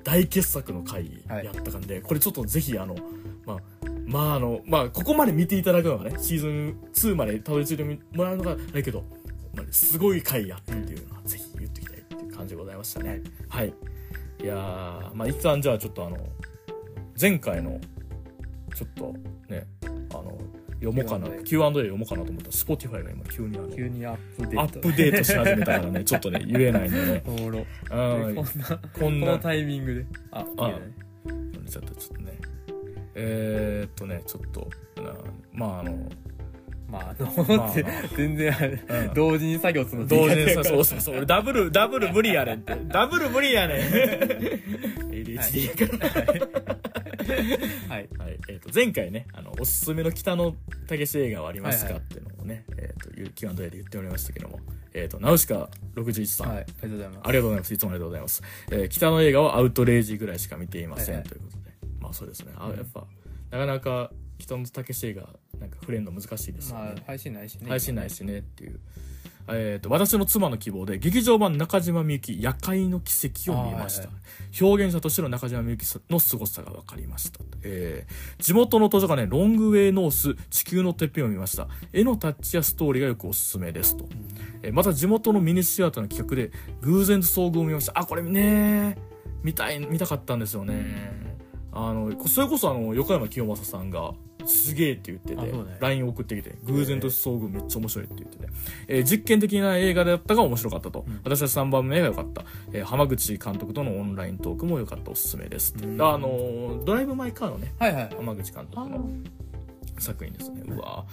[0.04, 1.44] 大傑作の回はい。
[1.44, 2.96] やった感じで、これちょっとぜひあの、
[3.44, 3.56] まあ、
[4.06, 9.02] まああの、まあ、ここまで見ていただくのがね、シーズン2までたどり着いてもらうのがないけど、
[9.54, 13.20] まあ、すごい回やったっていうのは、ぜひ言っておきたいっていう感じでございましたね。
[13.48, 13.72] はい。
[14.42, 16.18] い、やー、まあ、一旦じゃあちょっとあの、
[17.20, 17.80] 前回の、
[18.74, 19.14] ちょっと
[19.48, 19.66] ね、
[20.10, 20.38] あの、
[20.80, 22.48] 読もうかな、Q&A 読もうかなと思った。
[22.48, 24.60] ら、Spotify が今急にあの、急にアップデート。
[24.60, 27.22] アップデートし始めたからね、ちょっとね、言えないんでね。
[27.26, 27.58] おもろ。
[27.58, 30.06] うんこんなこんなタイミングで。
[30.30, 31.68] ああいいね。
[31.68, 32.32] ちょっとちょっとね。
[33.14, 35.12] えー、っとねちょっとな
[35.52, 36.08] まああの
[36.92, 37.14] まあ
[37.48, 37.84] まあって
[38.16, 38.54] 全然
[38.88, 39.14] うん。
[39.14, 42.76] 同時に作業するの同時にそうそうそう俺ダブルダブル無理やねんって。
[42.88, 43.80] ダブル無理やねん。
[45.10, 46.76] ADHD やから
[47.88, 48.08] はい。
[48.18, 48.38] はい。
[48.48, 50.54] えー、と前回ねあのおすすめの北野
[50.86, 54.58] 武映画はありますか、はいはいっていうのをね、えー、という Q&A で言っておりましたけども
[54.94, 56.58] えっ、とナウシカ61さん、はい。
[56.58, 57.20] ありがとうございます。
[57.22, 57.74] ありがとうございます。
[57.74, 58.42] いつもありがとうございます。
[58.70, 61.28] えー北の映画はアウトレイジぐらいしか見ていません、はいはい。
[61.30, 61.62] ということで。
[62.00, 62.52] まあそうですね。
[62.56, 63.06] あやっぱ、
[63.50, 65.28] なかなか北野武映画、
[65.58, 66.84] なんか触れるの難しいですよね。
[66.84, 67.68] まあ配信ないしね。
[67.68, 68.80] 配信ないしねっていう。
[69.48, 74.10] えー、と私の妻の希望で劇場版中島みゆき夜会の奇跡を見ました、あ
[74.60, 81.66] 表現者としての中島みゆきの凄さが分かりました、えー地元の図書館ねロングウェイノース地球のてっぺんを見ました。
[81.92, 84.08] 絵のタッチやストーリーがよくおすすめですと、
[84.62, 87.98] えーまた地元のミニシアターの企画で偶然と遭遇を見ました。
[87.98, 88.96] あこれね
[89.42, 91.36] 見たい見たかったんですよね、
[91.72, 94.12] あのそれこそあの横山清正さんが
[94.44, 95.76] すげえって言ってて、ね。
[95.80, 98.48] LINE 送ってきて偶然と遭遇めっちゃ面白いって言ってて、
[98.88, 106.02] えー実験的な映画だったが面白かったと、私は3番目が良かった、えー浜口監督とのオンライントークも良かったおすすめですって、うん。
[106.02, 108.10] あのードライブ・マイ・カーのねはいはい。
[108.16, 109.08] 浜口監督の
[109.98, 110.62] 作品ですね。
[110.66, 111.04] うわ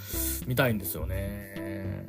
[0.46, 2.08] 見たいんですよね。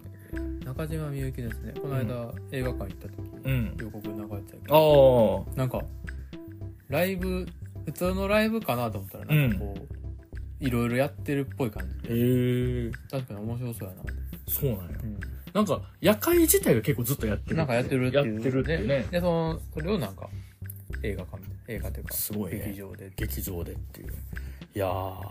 [0.66, 1.74] 中島みゆきですね。
[1.82, 3.76] この間映画館行った時うん。
[3.80, 5.46] 予告流れてたけあど。
[5.54, 5.82] あなんか
[6.88, 7.46] ライブ
[7.92, 9.88] 普通のライブかなと思ったらなんかこう
[10.64, 14.04] いろいろやってるっぽい感じへでえ確かに面白そうやな。
[14.48, 15.00] そうなんや。
[15.04, 15.20] うん。
[15.54, 18.34] なんか夜会自体が結構ずっとやってるなんかやってるっていう。
[18.34, 19.08] やってるってね。
[19.10, 20.30] でそのそれをなんか
[21.04, 22.60] 映画化みたい映画というかすごいね。
[22.68, 23.12] 劇場で。
[23.16, 24.14] 劇場でっていう。
[24.76, 25.22] いやー。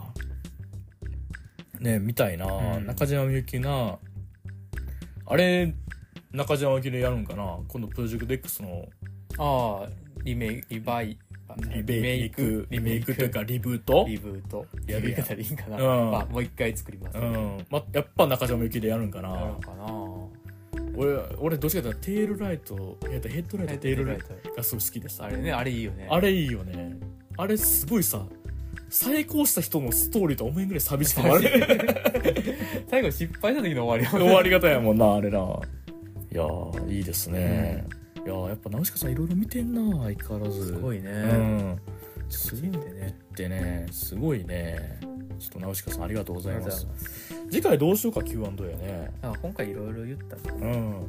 [1.80, 2.86] ね見たいな、うん。
[2.86, 3.98] 中島みゆきな。
[5.26, 5.72] あれ
[6.32, 7.58] 中島みゆきでやるんかな。
[7.68, 8.88] 今度プロジェクト X の。
[9.38, 9.88] ああ
[10.24, 11.18] リメイリバイ
[11.59, 13.14] リメイクリメイク。
[13.14, 14.05] というかリブート？
[14.09, 14.66] リブート。
[14.86, 16.11] やり方でいいんかな、うん。
[16.11, 19.30] まあ、もう一回作ります、うねん、ま、やっぱ中島みゆきでやるんかな。
[19.30, 19.86] やるのかな。
[20.96, 25.24] 俺俺どっちかというとテールライトえっとヘッドライトテールライトトがすごい好きでさ。
[25.24, 26.09] あれねあれいいよね。
[26.11, 26.96] あれいいよね。
[27.36, 28.24] あれすごいさ
[28.88, 31.48] 成功した人のストーリーと思えんぐらい寂しくもある？
[32.90, 35.38] 最後失敗した時の終わり終わり方やもんなあれな。
[35.38, 37.84] いやーいいですね、
[38.25, 40.66] いやーやっぱナウシカさんいろいろ見てんな相変わらず。
[40.66, 41.11] すごいね。
[41.11, 41.81] うん。
[42.29, 43.18] す個ごい人でね。
[43.33, 43.87] ってね。
[43.91, 45.01] すごいね。
[45.39, 46.87] ちょっとナウシカさんありがとうございます。
[47.51, 49.11] 次回どうしようか Q&A ね。
[49.23, 51.07] なんか今回いろいろ言ったねうん。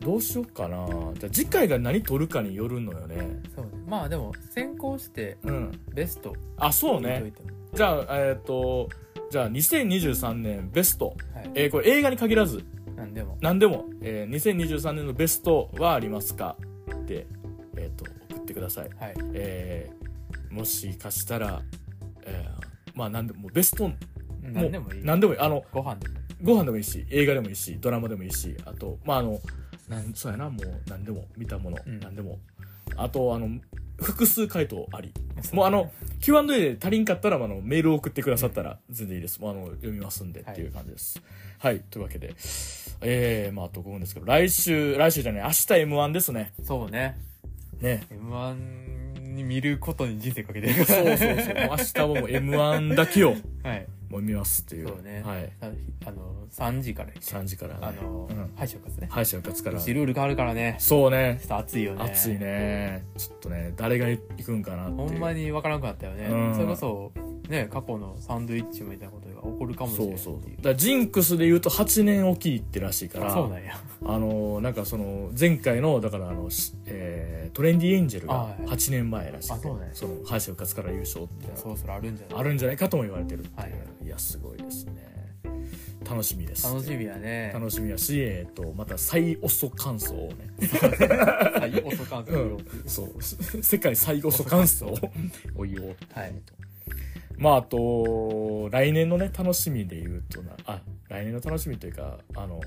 [0.00, 0.86] どうしようかな。
[1.14, 3.16] じゃあ次回が何撮るかによるのよね。
[3.54, 3.70] そうね。
[3.86, 5.80] まあでも先行してうん。
[5.94, 7.32] ベストあそうね。
[7.74, 8.88] じゃあえっ、と
[9.30, 11.14] じゃあ2023年ベスト。
[11.32, 11.50] はい。
[11.54, 12.64] えーこれ映画に限らず
[12.96, 13.14] なん。
[13.14, 13.38] でも。
[13.40, 16.56] 何でも、えー2023年のベストはありますか？
[16.92, 17.26] って、
[17.76, 19.14] えー、と送ってください、はい。
[19.32, 20.04] えー
[20.54, 21.62] もしかしたら、
[22.24, 23.94] えーまあ何でもベストも
[24.40, 25.04] 何でもいい。
[25.04, 25.40] 何でもいい。
[25.40, 26.14] あのご飯でも。
[26.42, 29.40] ご飯でもいいし映画でもいいしドラマでもいいしあとまああの
[29.88, 32.00] なんそうやなもう何でも見たもの、うん。
[32.00, 32.38] 何でも。
[32.96, 33.48] あとあの
[34.00, 35.12] 複数回答あり。
[35.52, 35.90] もうあの
[36.20, 39.40] Q&A で足りんかったらあのメールを送ってくださったら全然いいです。
[39.40, 41.20] もうあの読みますんでっていう感じです。
[41.58, 42.34] はい、というわけで
[43.00, 46.52] えー、まああと5分ですけど来週来週じゃない明日 m 1ですね。
[46.62, 47.18] そうね。
[47.80, 48.04] ね。
[48.10, 51.54] m 1に見ることに人生かけてるそうそうそう。
[51.70, 53.86] 明日はもう m 1だけをはい。
[54.08, 54.88] もう見ますっていう。
[54.88, 55.22] そうね。
[55.24, 55.52] はい。
[55.60, 55.70] あ
[56.06, 59.08] あの3時から3時から、ね、あのうん、敗者復活ね。
[59.10, 59.76] 敗者復活から。
[59.76, 60.76] ルール変わるからね。
[60.78, 61.38] そうね。
[61.40, 62.04] ちょっと熱いよね。
[62.04, 63.04] 暑いね。
[63.16, 66.54] ちょっとね誰が行くんかなってほんまに分からなくなったよね、うん。
[66.54, 67.12] それこそ
[67.48, 70.50] ね過去のサンドイッチみたいなことが起こるかもしれないそうそう。
[70.56, 73.74] だからジンクスで言うと8年おきってらしいからそうなんや。
[74.04, 78.62] あのなんかその前回のだからあの、しえートレンディエンジェルがはい。
[78.66, 82.40] 8年前らしくてあその敗者復活から優勝ってそろそろあるんじゃない？
[82.40, 83.72] あるんじゃないかとも言われてるっていう、はい。
[84.06, 85.14] い、やすごいですね。
[86.08, 87.50] 楽しみです楽しみやね。
[87.54, 90.50] 楽しみやし、えー、とまた最遅感想をね。
[91.58, 92.64] 最遅感想をうん。
[92.86, 93.22] そう。
[93.62, 94.94] 世界最遅感想を
[95.56, 96.34] を言おうと、はい
[97.38, 102.60] まああと来年のね楽しみで言うとなあ来年の楽しみというかあの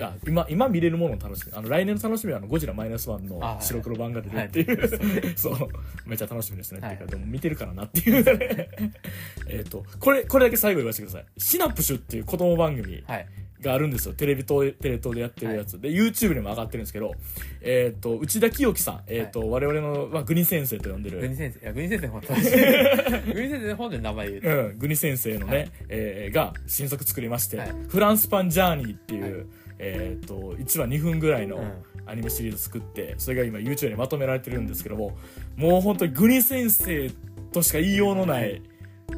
[0.00, 1.52] あ今今見れるものの楽しみ。
[1.54, 5.68] あの来年の楽しみはあのゴジラマイナスワンの白黒版が出るっていう、 そう。
[6.04, 8.68] めっちゃ楽しみですね、はいっていうかでも見てるからなっていうね。
[9.46, 11.26] えっとこれこれだけ最後言わせてください。
[11.38, 13.04] シナプシュっていう子供番組。
[13.06, 13.26] はい
[13.64, 14.14] があるんですよ。
[14.14, 17.12] テレビとテレ東でやってるやつ、で YouTube にも上がってるんですけど、
[17.60, 21.20] えっと内田清樹さん、えっと我々の、まあ、グニ先生と呼んでる。
[21.20, 21.60] グニ先生。
[21.60, 22.40] いやグニ先生本当に。
[23.34, 25.70] グニ先生本で名前言うとうん、グニ先生のね、はい。
[25.88, 27.72] えーが新作作りまして、はい。
[27.88, 29.46] フランスパンジャーニーっていう、はい。
[29.78, 31.72] えー、と1話2分ぐらいのうん。
[32.06, 35.16] アニメシリーズ作ってそれが今 YouTube にまとめられてるんですけども
[35.56, 37.10] もう本当にグニ先生
[37.52, 38.62] としか言いようのない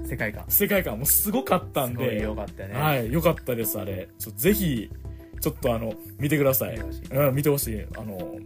[0.05, 0.45] 世界観。
[0.49, 2.75] 世界観もすごかったんすごいで良かったよね。
[2.75, 4.09] はいよかったですあれ。
[4.19, 4.91] ちょぜひ
[5.41, 6.73] ちょっとあの見てください。
[6.73, 7.09] 見てほしい。
[7.11, 7.87] うん、見てほしい。
[7.97, 8.39] あの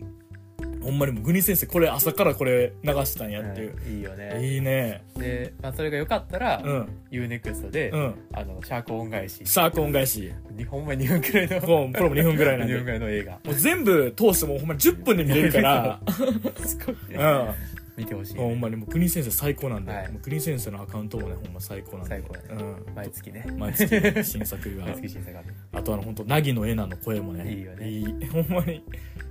[0.83, 4.55] ほんまにもうグニ先生これ朝からこれ流したんやっていう、うんいいよね。
[4.55, 5.05] いいね。
[5.17, 6.89] で、まあ、それが良かったら、うん。
[7.11, 8.15] UNEXT で、うん。
[8.33, 9.43] あのシャーク恩返し。
[9.45, 10.33] シャーク恩返し。
[10.57, 13.33] 日本前2分くらいのプロも2分ぐらいなん2で 分くらいの映画。
[13.33, 16.01] もう全部通してもうほんまに10分で見れるから、
[16.65, 17.17] すごいね。
[17.17, 17.80] うん。
[18.01, 22.09] 見てほしい、ほんまにもう国先生最高なんで、はいもう国先生のアカウントもね、ほんま最高なんで。
[22.09, 22.49] 最高やね
[22.87, 22.95] うん。
[22.95, 24.95] 毎月ね毎月新作が毎。
[24.97, 27.53] 月新作があるあとあの本当ナギのエナの声もね。
[27.53, 28.83] いいよねいい ほんまに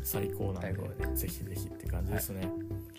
[0.03, 2.49] 最高なん最高で、ぜひぜひって感じですね。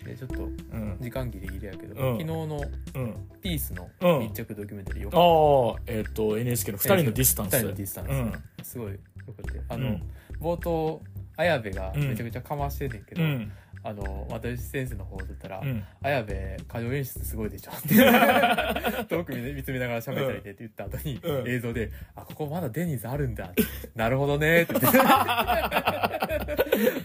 [0.03, 0.47] でちょっとう
[0.77, 0.97] ん。
[0.99, 2.61] 時間ギリギリやけど、うん昨日の
[2.95, 3.15] うん。
[3.41, 7.55] ピースのうん密着ドキュメンタリーよあかっあ、えっ、と、NHK の二人のディスタンス。
[7.55, 8.31] 二人のディスタンスうん。
[8.57, 8.97] たすごいよ
[9.37, 10.03] くてあの、うん
[10.41, 10.99] 冒頭
[11.37, 13.51] 綾部がめちゃくちゃかましてんねんけど、うん。
[13.83, 15.83] あの又吉先生の方だったら、うん。
[16.01, 16.35] 綾部
[16.67, 17.95] 過剰演出すごいでしょって
[19.09, 21.47] 遠く見見つめながら喋ったりでって言った後に、うん。
[21.49, 23.51] 映像で「あここまだデニーズあるんだ」
[23.95, 24.73] なるほどね」って。
[24.73, 24.97] 言って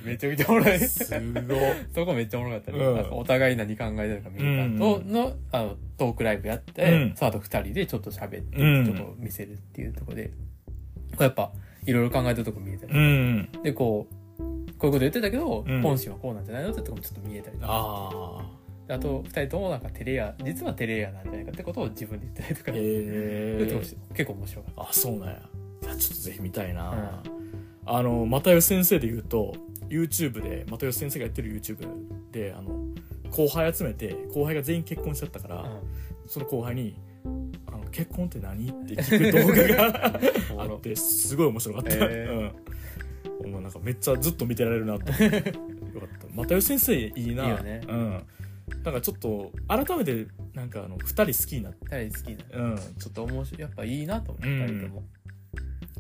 [0.04, 0.78] めちゃくちゃおもろい。
[0.78, 1.58] すごい。
[1.94, 3.10] そこめっちゃおもろかったね、うん。
[3.12, 7.14] お互い何考えてるか見れたと、うんのあのトークライブやって、うん。
[7.16, 8.84] その後二人でちょっと喋って、うん。
[8.84, 10.30] ちょっと見せるっていうところで
[11.12, 11.50] これやっぱ
[11.84, 13.48] いろいろ考えてるとこ見えたり、うん。
[13.62, 14.14] でこう
[14.78, 15.82] こういうこと言ってたけど、うん。
[15.82, 17.72] 本心はこうなんじゃないのってとこもちょっと見えたりとか。
[17.72, 18.40] あ
[18.88, 18.98] あ。
[18.98, 23.80] と二人ともなんかテレア実はテレアなんじゃないかってことを自分で言ったりとか、へ言
[24.14, 25.42] 結構面白かっあそうなんや。
[25.82, 27.22] いやちょっとぜひ見たいな、
[27.84, 29.54] あの又吉先生で言うと
[29.88, 31.86] YouTube で又吉先生がやってる YouTube
[32.30, 32.70] であの
[33.30, 35.80] 後輩集めて後輩が全員結婚しちゃったから、うん。
[36.28, 36.96] その後輩に
[37.66, 40.06] 「あの結婚って何?」って聞く動画が
[40.62, 42.52] あってすごい面白かった、へうん
[43.44, 45.04] もうなんかめっちゃずっと見てられるなと。
[45.06, 46.26] 思ってよかった。
[46.34, 47.44] 又吉先生いいな。
[47.44, 47.80] いいよね。
[47.88, 48.22] うん。
[48.82, 51.86] なんかちょっと改めてなんかあの2人好きになって。
[51.90, 52.76] 二人好きなうん。
[52.76, 53.60] ちょっと面白い。
[53.60, 54.58] やっぱいいなと思ってうん。
[54.60, 55.02] 二人とも。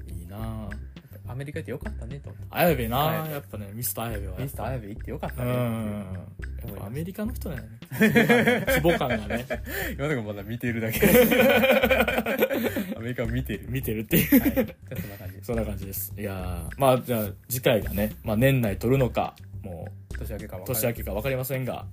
[0.08, 0.70] いいな
[1.28, 2.30] アメリカ行ってよかったねと。
[2.30, 3.08] 思って綾部な。
[3.08, 5.50] 綾部やっぱねミスター綾部はミスター綾部行ってよかったうん
[6.12, 6.18] ね
[6.66, 7.68] やっぱアメリカの人だよね。
[8.00, 9.46] 規模感がね。
[9.92, 11.06] 今のとこまだ見てるだけ。
[12.96, 13.66] アメリカを見てる。
[13.68, 14.40] 見てるっていう。
[14.40, 14.76] はい。
[14.92, 15.46] そんな感じです。
[15.46, 16.14] そんな感じです。
[16.16, 19.34] いやーまあじゃあ次回がね、まあ、年内撮るのか。
[19.66, 21.84] も年明けかう年明けか分かりませんが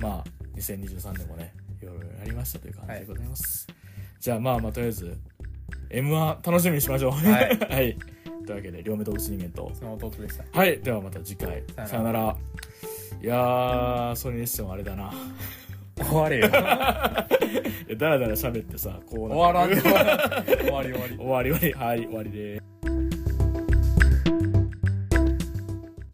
[0.00, 0.24] まあ
[0.56, 3.66] 2023年もねいろいろやりましたという感じでございます、
[4.20, 5.18] じゃあまあまあとりあえず
[5.90, 7.10] m 1楽しみにしましょう。
[7.12, 7.58] はい。
[7.70, 7.98] はい、
[8.44, 9.70] というわけで両目動物人間と。
[9.74, 10.44] その弟でした。
[10.52, 11.62] はいではまた次回。
[11.86, 12.36] さよなら。
[13.22, 15.12] いやーそれにしてもあれだな。
[15.96, 16.48] 終われよ。
[16.48, 16.58] だ
[18.08, 21.50] らだら喋ってさこう終わらんで終終わり終わり。
[21.50, 21.72] わり 終わり。
[21.72, 23.23] はい終わりでーす